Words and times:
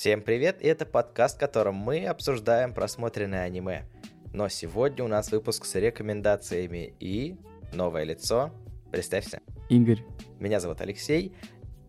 Всем 0.00 0.22
привет, 0.22 0.62
и 0.62 0.66
это 0.66 0.86
подкаст, 0.86 1.36
в 1.36 1.40
котором 1.40 1.74
мы 1.74 2.06
обсуждаем 2.06 2.72
просмотренное 2.72 3.42
аниме. 3.42 3.84
Но 4.32 4.48
сегодня 4.48 5.04
у 5.04 5.08
нас 5.08 5.30
выпуск 5.30 5.66
с 5.66 5.74
рекомендациями 5.74 6.94
и 7.00 7.36
новое 7.74 8.04
лицо. 8.04 8.50
Представься. 8.90 9.42
Игорь. 9.68 10.02
Меня 10.38 10.58
зовут 10.58 10.80
Алексей. 10.80 11.34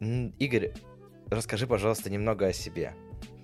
Игорь, 0.02 0.74
расскажи, 1.30 1.68
пожалуйста, 1.68 2.10
немного 2.10 2.48
о 2.48 2.52
себе. 2.52 2.96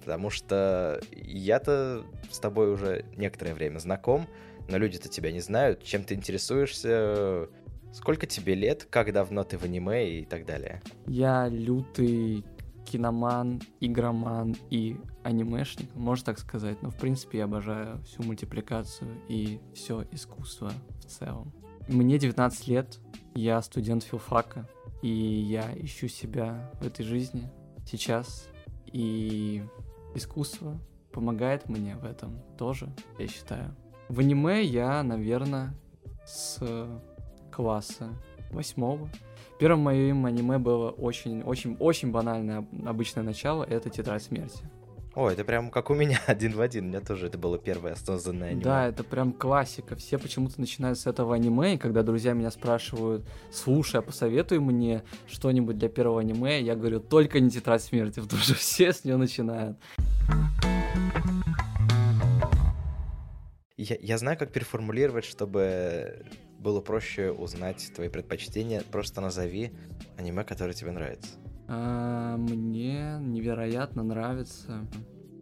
Потому 0.01 0.29
что 0.29 0.99
я-то 1.13 2.03
с 2.29 2.37
тобой 2.37 2.69
уже 2.69 3.05
некоторое 3.15 3.53
время 3.53 3.79
знаком, 3.79 4.27
но 4.67 4.77
люди-то 4.77 5.07
тебя 5.07 5.31
не 5.31 5.39
знают, 5.39 5.81
чем 5.81 6.03
ты 6.03 6.13
интересуешься, 6.13 7.47
сколько 7.93 8.25
тебе 8.25 8.53
лет, 8.53 8.85
как 8.89 9.13
давно 9.13 9.45
ты 9.45 9.57
в 9.57 9.63
аниме 9.63 10.09
и 10.19 10.25
так 10.25 10.45
далее. 10.45 10.81
Я 11.05 11.47
лютый 11.47 12.43
киноман, 12.87 13.61
игроман 13.81 14.55
и 14.69 14.97
анимешник, 15.23 15.93
можно 15.95 16.25
так 16.25 16.39
сказать. 16.39 16.81
Но, 16.81 16.89
в 16.89 16.95
принципе, 16.95 17.39
я 17.39 17.43
обожаю 17.45 18.01
всю 18.03 18.23
мультипликацию 18.23 19.21
и 19.27 19.59
все 19.73 20.05
искусство 20.11 20.71
в 20.99 21.05
целом. 21.05 21.51
Мне 21.87 22.17
19 22.17 22.67
лет, 22.67 22.99
я 23.35 23.61
студент 23.61 24.03
филфака, 24.03 24.67
и 25.01 25.09
я 25.09 25.71
ищу 25.75 26.07
себя 26.07 26.71
в 26.81 26.85
этой 26.85 27.05
жизни 27.05 27.49
сейчас. 27.85 28.47
И 28.87 29.63
искусство 30.15 30.79
помогает 31.11 31.69
мне 31.69 31.95
в 31.95 32.05
этом 32.05 32.41
тоже, 32.57 32.93
я 33.19 33.27
считаю. 33.27 33.75
В 34.09 34.19
аниме 34.19 34.63
я, 34.63 35.03
наверное, 35.03 35.73
с 36.25 36.61
класса 37.51 38.09
восьмого 38.51 39.09
Первым 39.59 39.79
моим 39.81 40.25
аниме 40.25 40.59
было 40.59 40.91
очень, 40.91 41.41
очень, 41.41 41.75
очень 41.79 42.11
банальное 42.11 42.67
обычное 42.85 43.23
начало. 43.23 43.63
Это 43.63 43.89
Тетрадь 43.89 44.23
смерти. 44.23 44.59
О, 45.15 45.31
это 45.31 45.43
прям 45.43 45.71
как 45.71 45.89
у 45.89 45.95
меня 45.95 46.21
один 46.27 46.53
в 46.53 46.61
один. 46.61 46.85
У 46.85 46.87
меня 46.89 47.01
тоже 47.01 47.25
это 47.25 47.39
было 47.39 47.57
первое 47.57 47.93
осознанное 47.93 48.49
аниме. 48.49 48.63
Да, 48.63 48.87
это 48.87 49.03
прям 49.03 49.33
классика. 49.33 49.95
Все 49.95 50.19
почему-то 50.19 50.59
начинают 50.59 50.99
с 50.99 51.07
этого 51.07 51.33
аниме, 51.33 51.73
и 51.73 51.77
когда 51.79 52.03
друзья 52.03 52.33
меня 52.33 52.51
спрашивают, 52.51 53.27
слушай, 53.51 53.99
а 53.99 54.03
посоветуй 54.03 54.59
мне 54.59 55.01
что-нибудь 55.27 55.79
для 55.79 55.89
первого 55.89 56.21
аниме, 56.21 56.61
я 56.61 56.75
говорю, 56.75 56.99
только 56.99 57.39
не 57.39 57.49
Тетрадь 57.49 57.81
смерти, 57.81 58.19
потому 58.21 58.39
что 58.43 58.53
все 58.53 58.93
с 58.93 59.05
нее 59.05 59.17
начинают. 59.17 59.75
Я, 63.75 63.97
я 63.99 64.17
знаю, 64.19 64.37
как 64.37 64.51
переформулировать, 64.51 65.25
чтобы 65.25 66.25
было 66.67 66.81
проще 66.81 67.31
узнать 67.31 67.93
твои 67.95 68.09
предпочтения. 68.09 68.83
Просто 68.91 69.21
назови 69.21 69.71
аниме, 70.17 70.43
которое 70.43 70.73
тебе 70.73 70.91
нравится. 70.91 71.29
А, 71.69 72.35
мне 72.35 73.19
невероятно 73.21 74.03
нравится. 74.03 74.85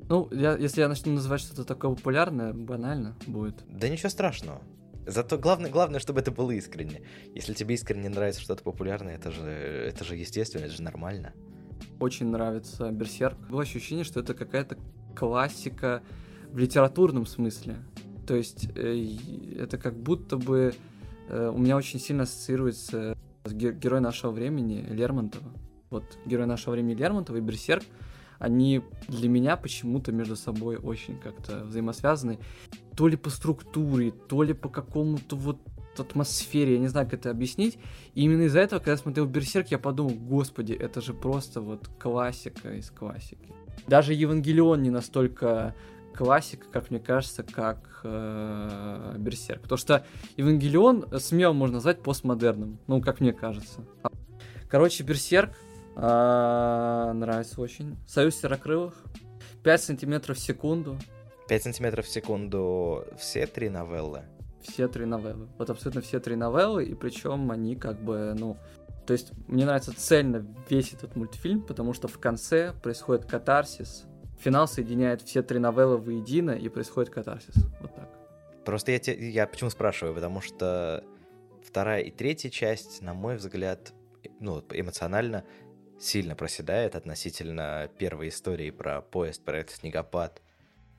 Ну, 0.08 0.30
я, 0.32 0.56
если 0.56 0.82
я 0.82 0.88
начну 0.88 1.14
называть 1.14 1.42
что-то 1.42 1.64
такое 1.64 1.96
популярное, 1.96 2.54
банально 2.54 3.18
будет. 3.26 3.64
Да 3.68 3.90
ничего 3.90 4.10
страшного. 4.10 4.62
Зато 5.08 5.40
главное, 5.40 5.72
главное, 5.72 6.00
чтобы 6.00 6.20
это 6.20 6.30
было 6.30 6.52
искренне. 6.52 7.02
Если 7.34 7.56
тебе 7.56 7.74
искренне 7.74 8.08
нравится 8.10 8.42
что-то 8.42 8.62
популярное, 8.62 9.16
это 9.16 9.32
же, 9.32 9.50
это 9.50 10.04
же 10.04 10.16
естественно, 10.16 10.66
это 10.66 10.76
же 10.76 10.84
нормально. 10.84 11.34
Очень 12.00 12.28
нравится 12.28 12.92
Берсерк. 12.92 13.50
Было 13.50 13.64
ощущение, 13.64 14.06
что 14.06 14.20
это 14.20 14.36
какая-то 14.36 14.78
классика 15.16 16.04
в 16.52 16.58
литературном 16.60 17.26
смысле. 17.26 17.78
То 18.28 18.36
есть 18.36 18.70
э, 18.76 19.08
это 19.58 19.80
как 19.80 19.98
будто 19.98 20.38
бы 20.38 20.76
у 21.30 21.58
меня 21.58 21.78
очень 21.78 22.00
сильно 22.00 22.24
ассоциируется 22.24 23.18
с 23.44 23.54
герой 23.54 24.02
нашего 24.02 24.32
времени 24.32 24.86
Лермонтова. 24.90 25.52
Вот 25.90 26.18
герой 26.26 26.48
нашего 26.48 26.74
времени 26.74 26.96
Лермонтова 26.96 27.38
и 27.38 27.42
Берсерк, 27.42 27.84
они 28.40 28.82
для 29.08 29.30
меня 29.30 29.56
почему-то 29.56 30.12
между 30.12 30.36
собой 30.36 30.78
очень 30.78 31.18
как-то 31.18 31.64
взаимосвязаны. 31.64 32.40
То 32.96 33.08
ли 33.08 33.18
по 33.18 33.30
структуре, 33.30 34.12
то 34.12 34.44
ли 34.44 34.54
по 34.54 34.70
какому-то 34.70 35.36
вот 35.36 35.60
атмосфере, 35.98 36.74
я 36.74 36.80
не 36.80 36.88
знаю, 36.88 37.08
как 37.08 37.20
это 37.20 37.30
объяснить. 37.30 37.78
И 38.14 38.24
именно 38.24 38.44
из-за 38.44 38.60
этого, 38.60 38.80
когда 38.80 38.92
я 38.92 38.98
смотрел 38.98 39.26
Берсерк, 39.26 39.68
я 39.68 39.80
подумал, 39.80 40.14
господи, 40.14 40.74
это 40.74 41.02
же 41.02 41.14
просто 41.14 41.62
вот 41.62 41.88
классика 42.00 42.74
из 42.74 42.92
классики. 42.92 43.54
Даже 43.88 44.14
Евангелион 44.14 44.82
не 44.82 44.90
настолько 44.90 45.76
классика, 46.16 46.68
как 46.72 46.90
мне 46.90 47.00
кажется, 47.00 47.44
как 47.44 48.02
э, 48.04 49.16
Берсерк. 49.18 49.62
Потому 49.62 49.78
что 49.78 50.06
Евангелион 50.38 51.08
смело 51.20 51.54
можно 51.54 51.76
назвать 51.76 52.02
постмодерном, 52.02 52.80
ну, 52.88 53.02
как 53.02 53.20
мне 53.20 53.34
кажется. 53.34 53.82
Короче, 54.70 55.04
Берсерк 55.04 55.52
э, 55.96 57.12
нравится 57.16 57.62
очень. 57.62 57.98
Союз 58.08 58.36
серокрылых. 58.36 58.94
5 59.64 59.82
сантиметров 59.82 60.38
в 60.38 60.40
секунду. 60.40 60.98
5 61.50 61.64
сантиметров 61.64 62.06
в 62.06 62.10
секунду 62.10 63.06
все 63.18 63.48
три 63.48 63.70
новеллы? 63.70 64.24
Все 64.62 64.88
три 64.88 65.06
новеллы. 65.06 65.48
Вот 65.58 65.70
абсолютно 65.70 66.02
все 66.02 66.20
три 66.20 66.36
новеллы, 66.36 66.86
и 66.86 66.96
причем 66.96 67.52
они 67.52 67.76
как 67.76 68.02
бы, 68.02 68.36
ну, 68.38 68.58
то 69.06 69.14
есть 69.14 69.32
мне 69.48 69.66
нравится 69.66 69.94
цельно 69.96 70.46
весь 70.70 70.94
этот 70.94 71.16
мультфильм, 71.16 71.62
потому 71.62 71.94
что 71.94 72.08
в 72.08 72.20
конце 72.20 72.74
происходит 72.82 73.26
катарсис, 73.26 74.06
финал 74.38 74.68
соединяет 74.68 75.22
все 75.22 75.42
три 75.42 75.60
новеллы 75.60 75.98
воедино, 75.98 76.52
и 76.52 76.70
происходит 76.70 77.14
катарсис. 77.14 77.56
Вот 77.82 77.94
так. 77.96 78.10
Просто 78.66 78.92
я, 78.92 79.00
те, 79.00 79.14
я 79.30 79.48
почему 79.48 79.70
спрашиваю, 79.70 80.16
потому 80.16 80.42
что 80.42 81.04
вторая 81.64 82.02
и 82.02 82.12
третья 82.12 82.50
часть, 82.50 83.02
на 83.02 83.14
мой 83.14 83.36
взгляд, 83.36 83.94
ну, 84.40 84.64
эмоционально 84.72 85.46
сильно 86.00 86.36
проседает 86.36 86.96
относительно 86.96 87.90
первой 87.98 88.30
истории 88.30 88.72
про 88.72 89.02
поезд, 89.02 89.44
про 89.44 89.60
этот 89.60 89.76
снегопад. 89.76 90.42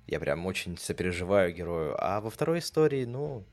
Я 0.07 0.21
прям 0.21 0.47
очень 0.47 0.79
сопереживаю 0.79 1.53
герою. 1.53 1.97
А 1.99 2.21
во 2.21 2.31
второй 2.31 2.61
истории, 2.61 3.05
ну, 3.05 3.45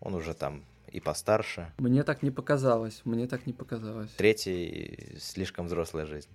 он 0.00 0.14
уже 0.14 0.34
там 0.34 0.64
и 0.88 1.00
постарше. 1.00 1.72
Мне 1.78 2.02
так 2.02 2.22
не 2.22 2.30
показалось, 2.30 3.00
мне 3.04 3.26
так 3.26 3.46
не 3.46 3.52
показалось. 3.52 4.10
Третий 4.12 5.16
слишком 5.18 5.66
взрослая 5.66 6.06
жизнь. 6.06 6.28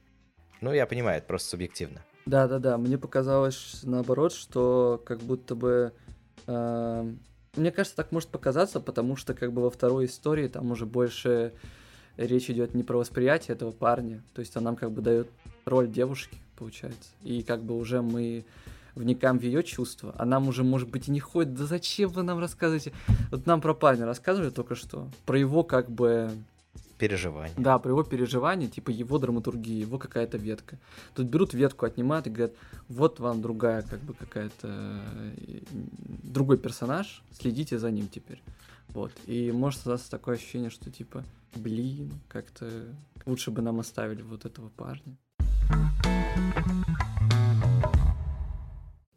Ну, 0.62 0.74
я 0.74 0.86
понимаю, 0.86 1.20
это 1.20 1.28
просто 1.28 1.50
субъективно. 1.50 2.04
Да-да-да, 2.26 2.78
мне 2.78 2.98
показалось 2.98 3.82
наоборот, 3.84 4.34
что 4.34 5.02
как 5.06 5.20
будто 5.20 5.56
бы... 5.56 5.94
Э, 6.48 7.12
мне 7.56 7.72
кажется, 7.72 7.96
так 7.96 8.12
может 8.12 8.30
показаться, 8.30 8.80
потому 8.80 9.16
что 9.16 9.34
как 9.34 9.52
бы 9.52 9.64
во 9.64 9.70
второй 9.70 10.06
истории 10.06 10.48
там 10.48 10.72
уже 10.72 10.86
больше 10.86 11.54
речь 12.18 12.50
идет 12.50 12.74
не 12.74 12.84
про 12.84 12.98
восприятие 12.98 13.56
этого 13.56 13.72
парня, 13.72 14.22
то 14.34 14.42
есть 14.42 14.56
он 14.58 14.64
нам 14.64 14.76
как 14.76 14.92
бы 14.92 15.02
дает 15.02 15.30
роль 15.66 15.90
девушки, 15.90 16.38
получается. 16.58 17.10
И 17.24 17.42
как 17.44 17.64
бы 17.64 17.78
уже 17.78 18.02
мы 18.02 18.46
вникаем 18.96 19.40
в 19.40 19.44
ее 19.44 19.64
чувства, 19.64 20.14
а 20.18 20.26
нам 20.26 20.48
уже, 20.48 20.64
может 20.64 20.90
быть, 20.90 21.08
и 21.08 21.12
не 21.12 21.20
ходит, 21.20 21.54
да 21.54 21.66
зачем 21.66 22.10
вы 22.10 22.24
нам 22.24 22.40
рассказываете? 22.40 22.94
Вот 23.32 23.46
нам 23.46 23.62
про 23.62 23.74
парня 23.74 24.06
рассказывали 24.06 24.50
только 24.50 24.76
что, 24.76 25.08
про 25.26 25.40
его 25.40 25.64
как 25.64 25.90
бы 25.90 26.32
переживания. 27.00 27.56
Да, 27.58 27.80
про 27.80 27.92
его 27.92 28.04
переживания, 28.04 28.68
типа 28.68 28.92
его 28.92 29.18
драматургии, 29.18 29.82
его 29.82 29.98
какая-то 29.98 30.38
ветка. 30.38 30.78
Тут 31.16 31.28
берут 31.28 31.54
ветку, 31.54 31.86
отнимают 31.86 32.28
и 32.28 32.30
говорят, 32.30 32.54
вот 32.90 33.20
вам 33.20 33.42
другая, 33.42 33.82
как 33.82 34.02
бы 34.02 34.14
какая-то 34.14 34.68
э, 34.68 35.62
другой 36.24 36.58
персонаж, 36.58 37.24
следите 37.32 37.80
за 37.80 37.90
ним 37.90 38.10
теперь. 38.10 38.44
Вот. 38.90 39.12
И 39.26 39.52
может 39.52 39.80
создаться 39.80 40.12
такое 40.12 40.36
ощущение, 40.36 40.70
что 40.70 40.92
типа, 40.92 41.24
блин, 41.56 42.12
как-то 42.28 42.70
лучше 43.26 43.50
бы 43.50 43.62
нам 43.62 43.80
оставили 43.80 44.22
вот 44.22 44.46
этого 44.46 44.70
парня. 44.70 45.18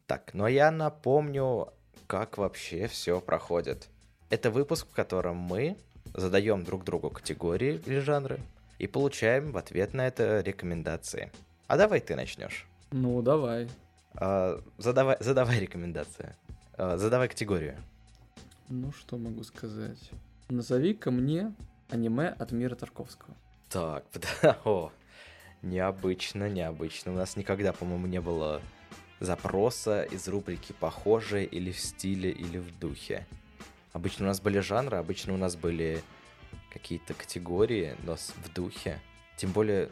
Так, 0.07 0.35
но 0.35 0.47
я 0.47 0.71
напомню, 0.71 1.69
как 2.07 2.39
вообще 2.39 2.87
все 2.87 3.21
проходит. 3.21 3.89
Это 4.31 4.51
выпуск, 4.51 4.87
в 4.89 4.95
котором 4.95 5.37
мы 5.37 5.77
задаем 6.15 6.65
друг 6.65 6.85
другу 6.85 7.11
категории 7.11 7.81
или 7.87 7.99
жанры 7.99 8.41
и 8.79 8.87
получаем 8.87 9.53
в 9.53 9.57
ответ 9.57 9.95
на 9.95 10.07
это 10.07 10.41
рекомендации. 10.41 11.31
А 11.67 11.77
давай 11.77 12.01
ты 12.01 12.17
начнешь. 12.17 12.67
Ну, 12.91 13.23
давай. 13.23 13.69
А, 14.15 14.61
задавай, 14.79 15.17
задавай 15.21 15.61
рекомендации. 15.61 16.35
А, 16.77 16.97
задавай 16.97 17.29
категорию. 17.29 17.77
Ну, 18.69 18.93
что 18.93 19.17
могу 19.17 19.43
сказать? 19.45 20.11
Назови-ка 20.49 21.11
мне 21.11 21.55
аниме 21.89 22.29
от 22.29 22.53
мира 22.53 22.75
Тарковского. 22.75 23.35
Так, 23.69 24.05
о, 24.65 24.93
необычно, 25.63 26.49
необычно. 26.49 27.13
У 27.13 27.15
нас 27.15 27.37
никогда, 27.37 27.73
по-моему, 27.73 28.07
не 28.07 28.21
было 28.21 28.61
запроса 29.21 30.03
из 30.03 30.29
рубрики 30.29 30.75
«Похоже» 30.79 31.45
или 31.45 31.71
в 31.71 31.79
стиле, 31.79 32.31
или 32.31 32.59
в 32.59 32.79
духе. 32.79 33.27
Обычно 33.93 34.25
у 34.25 34.29
нас 34.29 34.41
были 34.41 34.61
жанры, 34.61 34.97
обычно 34.97 35.35
у 35.35 35.37
нас 35.37 35.57
были 35.57 36.03
какие-то 36.71 37.15
категории, 37.15 37.97
но 38.05 38.17
в 38.17 38.53
духе. 38.55 39.01
Тем 39.37 39.53
более 39.53 39.91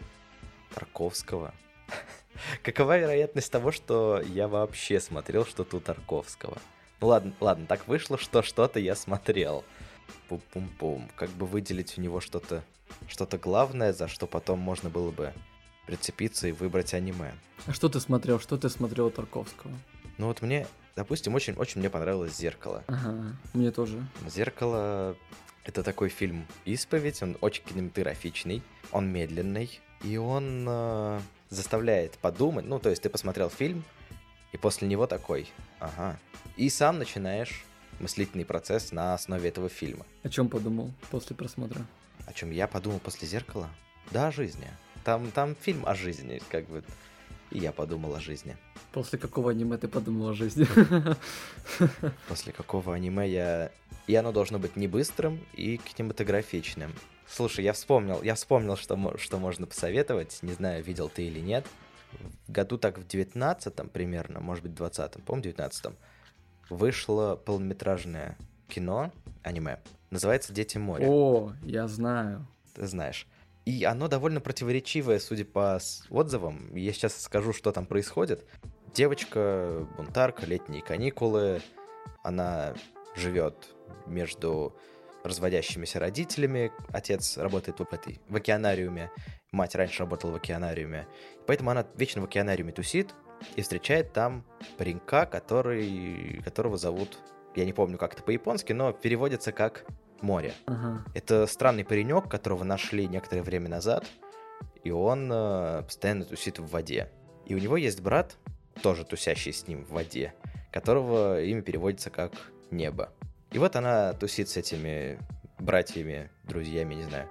Тарковского. 0.75 1.55
Какова 2.62 2.99
вероятность 2.99 3.50
того, 3.50 3.73
что 3.73 4.20
я 4.20 4.49
вообще 4.49 5.00
смотрел 5.00 5.44
что-то 5.44 5.76
у 5.76 5.81
Тарковского? 5.81 6.58
Ну 7.00 7.08
ладно, 7.08 7.32
ладно, 7.41 7.67
так 7.67 7.87
вышло, 7.88 8.19
что 8.19 8.43
что-то 8.43 8.79
я 8.79 8.94
смотрел. 8.94 9.64
Пум-пум-пум. 10.29 11.11
Как 11.17 11.31
бы 11.31 11.47
выделить 11.47 11.99
у 11.99 12.00
него 12.00 12.20
что-то 12.20 12.62
что-то 13.08 13.38
главное, 13.38 13.93
за 13.93 14.08
что 14.08 14.26
потом 14.26 14.58
можно 14.58 14.91
было 14.91 15.11
бы 15.11 15.32
прицепиться 15.87 16.49
и 16.49 16.52
выбрать 16.52 16.94
аниме. 16.94 17.32
А 17.67 17.73
что 17.73 17.88
ты 17.88 18.00
смотрел? 18.00 18.41
Что 18.41 18.56
ты 18.56 18.69
смотрел 18.69 19.06
у 19.06 19.11
Тарковского? 19.11 19.73
Ну 20.19 20.26
вот 20.26 20.43
мне, 20.43 20.67
допустим, 21.00 21.35
очень-очень 21.35 21.81
мне 21.81 21.88
понравилось 21.88 22.37
«Зеркало». 22.37 22.85
Ага, 22.87 23.35
мне 23.55 23.70
тоже. 23.70 24.05
«Зеркало»— 24.29 25.17
это 25.64 25.82
такой 25.82 26.11
фильм 26.11 26.47
«Исповедь», 26.67 27.23
он 27.23 27.38
очень 27.41 27.64
кинематографичный, 27.64 28.62
он 28.93 29.11
медленный, 29.11 29.81
и 30.05 30.19
он 30.19 30.67
э, 30.69 31.20
заставляет 31.49 32.19
подумать, 32.19 32.67
ну, 32.67 32.79
то 32.79 32.91
есть 32.91 33.00
ты 33.00 33.08
посмотрел 33.08 33.49
фильм, 33.49 33.82
и 34.52 34.58
после 34.58 34.88
него 34.88 35.06
такой, 35.06 35.49
ага, 35.79 36.19
и 36.58 36.69
сам 36.69 36.99
начинаешь 36.99 37.64
мыслительный 37.99 38.44
процесс 38.44 38.93
на 38.93 39.14
основе 39.14 39.49
этого 39.49 39.70
фильма. 39.70 40.05
О 40.23 40.29
чем 40.29 40.50
подумал 40.50 40.93
после 41.11 41.35
просмотра? 41.35 41.87
О 42.26 42.32
чем 42.35 42.50
я 42.50 42.67
подумал 42.67 42.99
после 42.99 43.26
зеркала? 43.26 43.70
Да, 44.11 44.26
о 44.26 44.32
жизни. 44.32 44.69
Там, 45.05 45.31
там 45.31 45.56
фильм 45.58 45.87
о 45.87 45.94
жизни, 45.94 46.43
как 46.50 46.69
бы. 46.69 46.85
И 47.50 47.58
я 47.58 47.73
подумал 47.73 48.14
о 48.14 48.20
жизни. 48.20 48.58
После 48.92 49.19
какого 49.19 49.52
аниме 49.52 49.76
ты 49.76 49.88
подумал 49.88 50.31
о 50.31 50.34
жизни? 50.34 50.66
После 52.28 52.52
какого 52.52 52.94
аниме 52.94 53.28
я... 53.28 53.70
И 54.06 54.14
оно 54.16 54.32
должно 54.32 54.58
быть 54.58 54.75
не 54.76 54.88
быстрым 54.88 55.40
и 55.54 55.76
кинематографичным. 55.76 56.92
Слушай, 57.28 57.64
я 57.64 57.72
вспомнил, 57.72 58.20
я 58.22 58.34
вспомнил, 58.34 58.76
что, 58.76 59.16
что 59.19 59.38
можно 59.38 59.66
посоветовать. 59.66 60.38
Не 60.42 60.52
знаю, 60.52 60.82
видел 60.82 61.08
ты 61.08 61.26
или 61.26 61.38
нет. 61.38 61.64
В 62.48 62.52
году 62.52 62.76
так 62.76 62.98
в 62.98 63.06
19-м 63.06 63.88
примерно, 63.88 64.40
может 64.40 64.64
быть, 64.64 64.72
20-м, 64.72 65.22
по-моему, 65.22 65.50
19-м, 65.50 65.94
вышло 66.70 67.37
полнометражное 67.37 68.37
кино, 68.69 69.12
аниме. 69.42 69.78
Называется 70.10 70.52
«Дети 70.52 70.78
моря». 70.78 71.06
О, 71.08 71.52
я 71.62 71.87
знаю. 71.87 72.48
Ты 72.75 72.88
знаешь. 72.88 73.28
И 73.64 73.84
оно 73.84 74.08
довольно 74.08 74.40
противоречивое, 74.40 75.20
судя 75.20 75.44
по 75.44 75.78
отзывам. 76.08 76.75
Я 76.75 76.92
сейчас 76.92 77.20
скажу, 77.20 77.52
что 77.52 77.70
там 77.70 77.87
происходит. 77.87 78.44
Девочка, 78.94 79.87
бунтарка, 79.96 80.46
летние 80.46 80.82
каникулы. 80.82 81.62
Она 82.25 82.75
живет 83.14 83.69
между 84.06 84.76
разводящимися 85.22 86.00
родителями. 86.00 86.72
Отец 86.92 87.38
работает 87.38 87.78
в, 87.78 87.92
этой, 87.92 88.20
в 88.28 88.37
океанариуме. 88.37 89.10
Мать 89.52 89.75
раньше 89.76 90.00
работала 90.00 90.32
в 90.32 90.34
океанариуме. 90.37 91.06
Поэтому 91.46 91.70
она 91.70 91.87
вечно 91.96 92.20
в 92.20 92.25
океанариуме 92.25 92.72
тусит 92.72 93.14
и 93.54 93.62
встречает 93.62 94.12
там 94.12 94.44
паренька, 94.76 95.26
который, 95.26 96.42
которого 96.44 96.76
зовут... 96.76 97.19
Я 97.54 97.64
не 97.64 97.72
помню, 97.72 97.98
как 97.98 98.14
это 98.14 98.22
по-японски, 98.22 98.72
но 98.72 98.92
переводится 98.92 99.52
как 99.52 99.84
море. 100.20 100.52
Ага. 100.66 101.04
Это 101.14 101.46
странный 101.46 101.84
паренек, 101.84 102.28
которого 102.28 102.64
нашли 102.64 103.06
некоторое 103.08 103.42
время 103.42 103.69
назад, 103.69 104.06
и 104.84 104.90
он 104.90 105.31
э, 105.32 105.82
постоянно 105.82 106.25
тусит 106.25 106.58
в 106.58 106.66
воде. 106.69 107.10
И 107.46 107.54
у 107.54 107.58
него 107.58 107.76
есть 107.76 108.00
брат, 108.00 108.37
тоже 108.82 109.05
тусящий 109.05 109.53
с 109.53 109.67
ним 109.67 109.85
в 109.85 109.91
воде, 109.91 110.35
которого 110.71 111.43
имя 111.43 111.62
переводится 111.62 112.11
как 112.11 112.32
небо. 112.71 113.12
И 113.53 113.59
вот 113.59 113.77
она 113.77 114.12
тусит 114.12 114.49
с 114.49 114.56
этими 114.56 115.19
братьями, 115.59 116.31
друзьями, 116.44 116.94
не 116.94 117.03
знаю, 117.03 117.29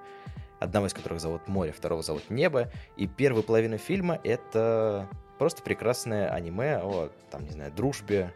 одного 0.60 0.88
из 0.88 0.94
которых 0.94 1.19
зовут 1.19 1.48
Море, 1.48 1.72
второго 1.72 2.01
зовут 2.01 2.30
Небо. 2.30 2.69
И 2.98 3.07
первая 3.07 3.44
половина 3.44 3.78
фильма— 3.78 4.19
это 4.24 5.10
просто 5.38 5.63
прекрасное 5.63 6.30
аниме 6.30 6.80
о, 6.84 7.10
там, 7.31 7.46
не 7.46 7.52
знаю, 7.52 7.72
дружбе, 7.72 8.34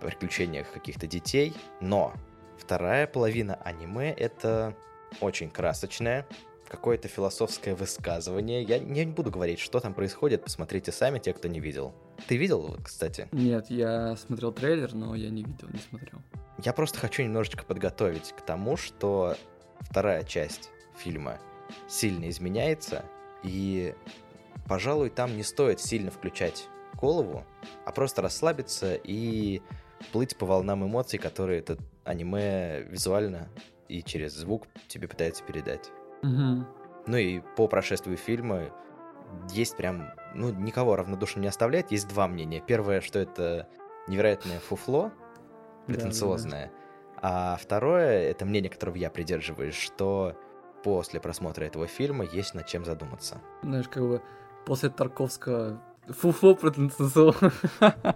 приключениях 0.00 0.72
каких-то 0.72 1.06
детей. 1.06 1.52
Но 1.80 2.14
Вторая 2.58 3.06
половина 3.06 3.54
аниме— 3.64 4.12
это 4.18 4.74
очень 5.20 5.48
красочное, 5.48 6.26
какое-то 6.68 7.08
философское 7.08 7.74
высказывание. 7.74 8.62
Я 8.62 8.78
не 8.78 9.06
буду 9.06 9.30
говорить, 9.30 9.58
что 9.58 9.80
там 9.80 9.94
происходит, 9.94 10.44
посмотрите 10.44 10.92
сами, 10.92 11.18
те, 11.18 11.32
кто 11.32 11.48
не 11.48 11.60
видел. 11.60 11.94
Ты 12.26 12.36
видел, 12.36 12.76
кстати? 12.84 13.28
Нет, 13.32 13.70
я 13.70 14.16
смотрел 14.16 14.52
трейлер, 14.52 14.94
но 14.94 15.14
я 15.14 15.30
не 15.30 15.42
видел, 15.42 15.68
не 15.72 15.78
смотрел. 15.78 16.20
Я 16.62 16.72
просто 16.72 16.98
хочу 16.98 17.22
немножечко 17.22 17.64
подготовить 17.64 18.34
к 18.36 18.40
тому, 18.42 18.76
что 18.76 19.36
вторая 19.80 20.24
часть 20.24 20.70
фильма 20.96 21.38
сильно 21.88 22.28
изменяется, 22.28 23.04
и, 23.42 23.94
пожалуй, 24.66 25.10
там 25.10 25.36
не 25.36 25.42
стоит 25.42 25.80
сильно 25.80 26.10
включать 26.10 26.66
голову, 26.94 27.44
а 27.84 27.92
просто 27.92 28.22
расслабиться 28.22 28.94
и 28.94 29.62
плыть 30.12 30.36
по 30.36 30.46
волнам 30.46 30.84
эмоций, 30.84 31.18
которые 31.18 31.60
этот 31.60 31.80
аниме 32.04 32.80
визуально 32.88 33.48
и 33.88 34.02
через 34.02 34.34
звук 34.34 34.66
тебе 34.88 35.08
пытается 35.08 35.44
передать. 35.44 35.90
Угу. 36.22 36.66
Ну 37.06 37.16
и 37.16 37.40
по 37.56 37.68
прошествию 37.68 38.16
фильма 38.16 38.70
есть 39.50 39.76
прям, 39.76 40.10
ну, 40.34 40.50
никого 40.50 40.96
равнодушно 40.96 41.40
не 41.40 41.48
оставляет. 41.48 41.90
Есть 41.90 42.08
два 42.08 42.28
мнения. 42.28 42.62
Первое, 42.66 43.00
что 43.00 43.18
это 43.18 43.68
невероятное 44.06 44.58
фуфло, 44.58 45.12
претенциозное. 45.86 46.70
Да, 47.18 47.22
да, 47.22 47.32
да. 47.52 47.52
А 47.52 47.56
второе, 47.56 48.30
это 48.30 48.44
мнение, 48.44 48.70
которого 48.70 48.94
я 48.94 49.10
придерживаюсь, 49.10 49.74
что 49.74 50.36
после 50.84 51.20
просмотра 51.20 51.64
этого 51.64 51.88
фильма 51.88 52.24
есть 52.24 52.54
над 52.54 52.66
чем 52.66 52.84
задуматься. 52.84 53.40
Знаешь, 53.62 53.88
как 53.88 54.04
бы 54.04 54.22
после 54.64 54.88
Тарковского 54.90 55.82
фуфло 56.08 56.54
претенциозное. 56.54 57.52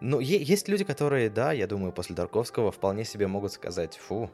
Ну, 0.00 0.20
есть 0.20 0.68
люди, 0.68 0.84
которые, 0.84 1.28
да, 1.28 1.50
я 1.50 1.66
думаю, 1.66 1.90
после 1.90 2.14
Дарковского 2.14 2.70
вполне 2.70 3.04
себе 3.04 3.26
могут 3.26 3.50
сказать, 3.52 3.96
фу, 3.96 4.30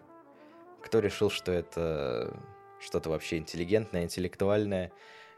кто 0.85 0.99
решил, 0.99 1.31
что 1.31 1.51
это 1.51 2.37
что-то 2.79 3.09
вообще 3.09 3.39
интеллигентное, 3.39 4.05
интеллектуальное, 4.05 4.93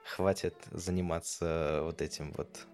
хватит 0.05 0.55
заниматься 0.73 1.81
вот 1.85 2.03
этим 2.03 2.33
вот 2.37 2.67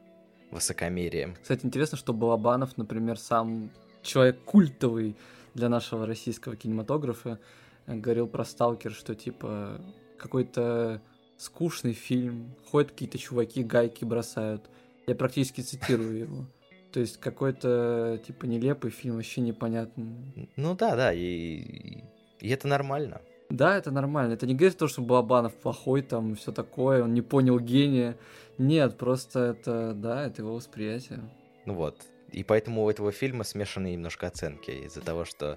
высокомерием. 0.51 1.37
Кстати, 1.41 1.67
интересно, 1.67 1.99
что 1.99 2.13
Балабанов, 2.15 2.77
например, 2.79 3.19
сам 3.19 3.71
человек 4.03 4.43
культовый 4.45 5.17
для 5.55 5.69
нашего 5.69 6.07
российского 6.07 6.57
кинематографа, 6.57 7.39
говорил 7.87 8.27
про 8.27 8.45
«Сталкер», 8.45 8.93
что 8.93 9.15
типа 9.15 9.81
какой-то 10.19 11.03
скучный 11.37 11.93
фильм, 11.93 12.55
ходят 12.71 12.93
какие-то 12.93 13.19
чуваки, 13.19 13.63
гайки 13.63 14.05
бросают. 14.05 14.71
Я 15.07 15.15
практически 15.15 15.61
цитирую 15.61 16.19
его. 16.19 16.47
То 16.93 17.01
есть 17.01 17.19
какой-то, 17.19 18.21
типа, 18.27 18.45
нелепый 18.45 18.91
фильм, 18.91 19.17
вообще 19.17 19.41
непонятный. 19.41 20.51
Ну 20.57 20.77
да, 20.77 20.95
да, 20.95 21.13
и, 21.13 22.05
и 22.43 22.49
это 22.49 22.67
нормально. 22.67 23.21
Да, 23.51 23.77
это 23.77 23.93
нормально. 23.93 24.33
Это 24.33 24.47
не 24.47 24.55
говорит 24.55 24.77
то, 24.77 24.89
что 24.89 25.01
Балабанов 25.01 25.55
плохой, 25.55 26.03
там, 26.03 26.35
все 26.35 26.51
такое, 26.51 27.05
он 27.05 27.15
не 27.15 27.23
понял 27.23 27.61
гения. 27.61 28.17
Нет, 28.59 28.99
просто 28.99 29.39
это, 29.41 29.93
да, 29.95 30.27
это 30.27 30.43
его 30.43 30.55
восприятие. 30.55 31.21
Ну 31.67 31.75
вот. 31.75 32.01
И 32.33 32.43
поэтому 32.43 32.83
у 32.83 32.91
этого 32.91 33.13
фильма 33.13 33.45
смешанные 33.45 33.93
немножко 33.93 34.27
оценки 34.27 34.71
из-за 34.71 35.03
того, 35.03 35.25
что 35.25 35.57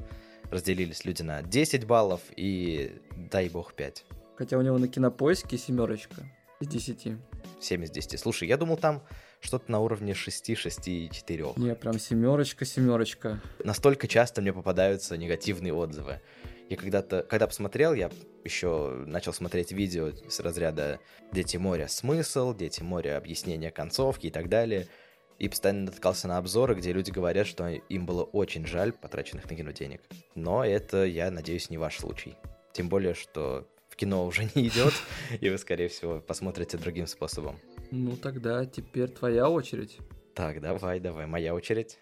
разделились 0.51 1.05
люди 1.05 1.23
на 1.23 1.41
10 1.41 1.87
баллов 1.87 2.21
и, 2.35 3.01
дай 3.31 3.49
бог, 3.49 3.73
5. 3.73 4.05
Хотя 4.35 4.57
у 4.59 4.61
него 4.61 4.77
на 4.77 4.87
кинопоиске 4.87 5.57
семерочка 5.57 6.23
из 6.59 6.67
10. 6.67 7.17
7 7.61 7.83
из 7.83 7.89
10. 7.89 8.19
Слушай, 8.19 8.47
я 8.47 8.57
думал, 8.57 8.77
там 8.77 9.01
что-то 9.39 9.71
на 9.71 9.79
уровне 9.79 10.13
6, 10.13 10.55
6 10.55 10.87
и 10.87 11.09
4. 11.11 11.45
Не, 11.55 11.73
прям 11.73 11.97
семерочка, 11.97 12.63
семерочка. 12.63 13.41
Настолько 13.63 14.07
часто 14.07 14.41
мне 14.41 14.53
попадаются 14.53 15.17
негативные 15.17 15.73
отзывы. 15.73 16.21
Я 16.69 16.77
когда-то, 16.77 17.21
когда 17.23 17.45
посмотрел, 17.45 17.93
я 17.93 18.09
еще 18.43 19.03
начал 19.05 19.33
смотреть 19.33 19.71
видео 19.71 20.11
с 20.27 20.39
разряда 20.39 20.99
«Дети 21.31 21.57
моря. 21.57 21.87
Смысл», 21.87 22.55
«Дети 22.55 22.81
моря. 22.81 23.17
Объяснение 23.17 23.71
концовки» 23.71 24.27
и 24.27 24.31
так 24.31 24.49
далее. 24.49 24.87
И 25.37 25.47
постоянно 25.47 25.85
натыкался 25.85 26.27
на 26.27 26.37
обзоры, 26.37 26.75
где 26.75 26.91
люди 26.91 27.11
говорят, 27.11 27.45
что 27.45 27.67
им 27.67 28.05
было 28.05 28.23
очень 28.23 28.65
жаль 28.65 28.93
потраченных 28.93 29.49
на 29.49 29.55
кино 29.55 29.71
денег. 29.71 30.01
Но 30.33 30.65
это, 30.65 31.05
я 31.05 31.29
надеюсь, 31.29 31.69
не 31.69 31.77
ваш 31.77 31.97
случай. 31.97 32.35
Тем 32.73 32.89
более, 32.89 33.13
что 33.13 33.67
в 33.89 33.95
кино 33.95 34.25
уже 34.25 34.49
не 34.55 34.67
идет, 34.67 34.93
и 35.39 35.49
вы, 35.49 35.57
скорее 35.57 35.89
всего, 35.89 36.19
посмотрите 36.19 36.77
другим 36.77 37.05
способом. 37.05 37.59
Ну 37.91 38.15
тогда 38.17 38.65
теперь 38.65 39.09
твоя 39.09 39.49
очередь. 39.49 39.97
Так, 40.33 40.61
давай, 40.61 40.99
давай, 40.99 41.27
моя 41.27 41.53
очередь. 41.53 41.99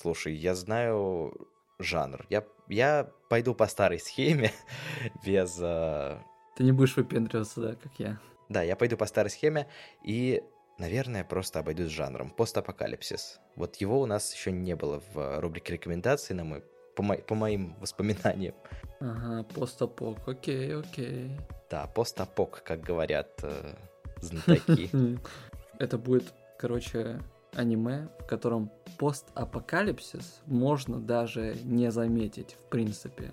Слушай, 0.00 0.34
я 0.34 0.54
знаю 0.54 1.32
жанр. 1.80 2.24
Я, 2.30 2.44
я 2.68 3.10
пойду 3.28 3.52
по 3.52 3.66
старой 3.66 3.98
схеме, 3.98 4.52
без... 5.26 5.58
Uh... 5.60 6.20
Ты 6.56 6.62
не 6.62 6.70
будешь 6.70 6.96
выпендриваться, 6.96 7.60
да, 7.60 7.74
как 7.74 7.92
я. 7.98 8.20
Да, 8.48 8.62
я 8.62 8.76
пойду 8.76 8.96
по 8.96 9.06
старой 9.06 9.30
схеме 9.30 9.66
и, 10.04 10.40
наверное, 10.78 11.24
просто 11.24 11.58
обойдусь 11.58 11.90
жанром. 11.90 12.30
Постапокалипсис. 12.30 13.40
Вот 13.56 13.74
его 13.76 14.00
у 14.00 14.06
нас 14.06 14.32
еще 14.32 14.52
не 14.52 14.76
было 14.76 15.02
в 15.12 15.40
рубрике 15.40 15.72
рекомендаций, 15.72 16.36
на 16.36 16.44
мой 16.44 16.62
по, 16.94 17.02
мо- 17.02 17.18
по 17.18 17.34
моим 17.34 17.74
воспоминаниям. 17.80 18.54
Ага, 19.00 19.42
постапок, 19.52 20.28
окей, 20.28 20.76
окей. 20.76 21.36
Да, 21.70 21.88
постапок, 21.88 22.62
как 22.64 22.82
говорят 22.82 23.40
э, 23.42 23.74
знатоки. 24.20 24.90
Это 25.80 25.98
будет, 25.98 26.32
короче, 26.56 27.20
аниме, 27.54 28.08
в 28.20 28.26
котором 28.26 28.70
постапокалипсис 28.98 30.40
можно 30.46 30.98
даже 30.98 31.56
не 31.64 31.90
заметить, 31.90 32.56
в 32.58 32.68
принципе. 32.70 33.32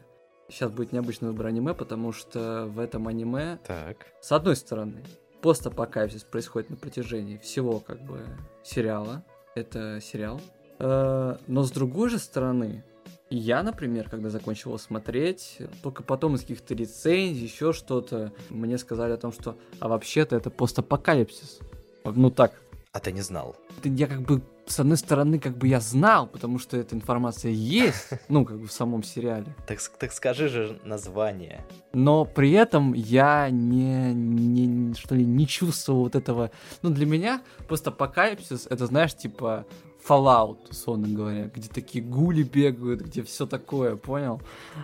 Сейчас 0.49 0.71
будет 0.71 0.91
необычный 0.93 1.29
выбор 1.29 1.47
аниме, 1.47 1.73
потому 1.73 2.11
что 2.11 2.65
в 2.67 2.79
этом 2.79 3.07
аниме, 3.07 3.57
Так. 3.65 3.97
с 4.21 4.31
одной 4.31 4.55
стороны, 4.55 5.03
постапокалипсис 5.41 6.23
происходит 6.23 6.69
на 6.69 6.75
протяжении 6.75 7.37
всего 7.37 7.79
как 7.79 7.99
бы 8.01 8.19
сериала. 8.63 9.23
Это 9.55 9.99
сериал. 10.01 10.39
Э, 10.79 11.37
Но 11.47 11.63
с 11.63 11.71
другой 11.71 12.09
же 12.09 12.19
стороны, 12.19 12.83
я, 13.31 13.63
например, 13.63 14.07
когда 14.09 14.29
закончил 14.29 14.71
его 14.71 14.77
смотреть, 14.77 15.59
только 15.81 16.03
потом 16.03 16.35
из 16.35 16.41
каких-то 16.41 16.75
рецензий, 16.75 17.43
еще 17.43 17.73
что-то, 17.73 18.31
мне 18.49 18.77
сказали 18.77 19.13
о 19.13 19.17
том, 19.17 19.31
что 19.31 19.57
а 19.79 19.87
вообще-то 19.87 20.35
это 20.35 20.51
постапокалипсис. 20.51 21.59
Ну 22.03 22.29
так, 22.29 22.53
А 22.95 22.99
ты 23.01 23.11
не 23.11 23.19
знал? 23.19 23.57
я 23.83 24.07
как 24.07 24.21
бы 24.21 24.41
с 24.67 24.79
одной 24.79 24.95
стороны 24.95 25.37
как 25.37 25.57
бы 25.57 25.67
я 25.67 25.81
знал, 25.81 26.27
потому 26.27 26.59
что 26.59 26.77
эта 26.77 26.95
информация 26.95 27.51
есть, 27.51 28.07
ну 28.29 28.45
как 28.45 28.57
бы 28.57 28.67
в 28.67 28.71
самом 28.71 29.03
сериале. 29.03 29.53
Так, 29.67 29.79
так 29.99 30.13
скажи 30.13 30.47
же 30.47 30.79
название. 30.85 31.65
Но 31.91 32.23
при 32.23 32.53
этом 32.53 32.93
я 32.93 33.49
не, 33.49 34.13
не, 34.13 34.93
что 34.93 35.13
ли, 35.13 35.25
не 35.25 35.45
чувствовал 35.45 36.03
вот 36.03 36.15
этого. 36.15 36.51
Ну, 36.83 36.89
для 36.89 37.05
меня 37.05 37.41
просто 37.67 37.89
апокалипсис, 37.89 38.65
это, 38.69 38.85
знаешь, 38.85 39.13
типа 39.13 39.65
Fallout, 40.07 40.69
условно 40.69 41.09
говоря, 41.09 41.51
где 41.53 41.67
такие 41.67 42.01
гули 42.01 42.43
бегают, 42.43 43.01
где 43.01 43.23
все 43.23 43.45
такое, 43.45 43.97
понял? 43.97 44.41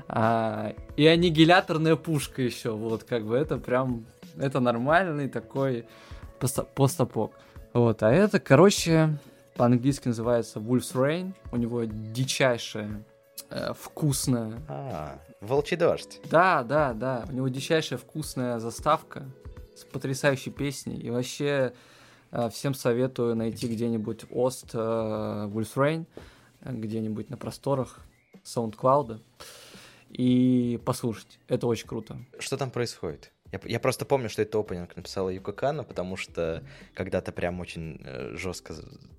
А, 0.10 0.74
и 0.98 1.06
аннигиляторная 1.08 1.96
пушка 1.96 2.42
еще, 2.42 2.72
вот, 2.72 3.06
как 3.06 3.26
бы 3.26 3.38
это 3.38 3.56
прям, 3.58 4.06
это 4.36 4.60
нормальный 4.60 5.30
такой 5.30 5.86
поста- 6.42 6.68
постапок. 6.76 7.32
Вот, 7.74 8.04
а 8.04 8.12
это, 8.12 8.40
короче, 8.40 9.18
по-английски 9.56 10.10
называется 10.10 10.60
Wolf's 10.60 10.94
Rain, 10.94 11.34
у 11.52 11.58
него 11.58 11.84
дичайшая, 11.86 13.04
э, 13.50 13.74
вкусная 13.74 14.60
А, 14.68 15.20
Волчий 15.40 15.78
дождь. 15.78 16.20
да, 16.30 16.64
да, 16.64 16.94
да. 16.94 17.26
У 17.30 17.34
него 17.34 17.48
дичайшая 17.48 17.98
вкусная 17.98 18.60
заставка 18.60 19.24
с 19.76 19.84
потрясающей 19.86 20.52
песней. 20.52 20.98
И 20.98 21.10
вообще 21.10 21.74
э, 22.32 22.50
всем 22.50 22.74
советую 22.74 23.36
найти 23.36 23.68
где-нибудь 23.68 24.26
Ост 24.32 24.72
э, 24.74 24.78
Wolf's 24.78 25.76
Rain, 25.76 26.06
где-нибудь 26.64 27.30
на 27.30 27.38
просторах 27.38 28.00
SoundCloud 28.44 29.22
и 30.10 30.80
послушать. 30.86 31.40
Это 31.48 31.68
очень 31.68 31.88
круто. 31.88 32.18
Что 32.38 32.58
там 32.58 32.70
происходит? 32.70 33.32
Я, 33.52 33.60
я 33.66 33.80
просто 33.80 34.06
помню, 34.06 34.30
что 34.30 34.42
это 34.42 34.60
опенинг 34.60 34.96
написала 34.96 35.30
Юка 35.30 35.52
Кана, 35.52 35.84
потому 35.84 36.16
что 36.16 36.64
когда-то 36.94 37.32
прям 37.32 37.60
очень 37.60 38.02
э, 38.04 38.36
жестко 38.36 38.74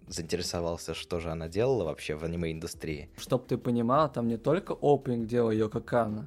заинтересовался, 0.09 0.95
что 0.95 1.21
же 1.21 1.31
она 1.31 1.49
делала 1.49 1.85
вообще 1.85 2.15
в 2.15 2.25
аниме-индустрии. 2.25 3.11
Чтоб 3.17 3.47
ты 3.47 3.59
понимал, 3.59 4.11
там 4.11 4.29
не 4.29 4.39
только 4.39 4.73
опенинг 4.81 5.27
делала 5.27 5.51
Йоко 5.51 5.81
Кано, 5.81 6.27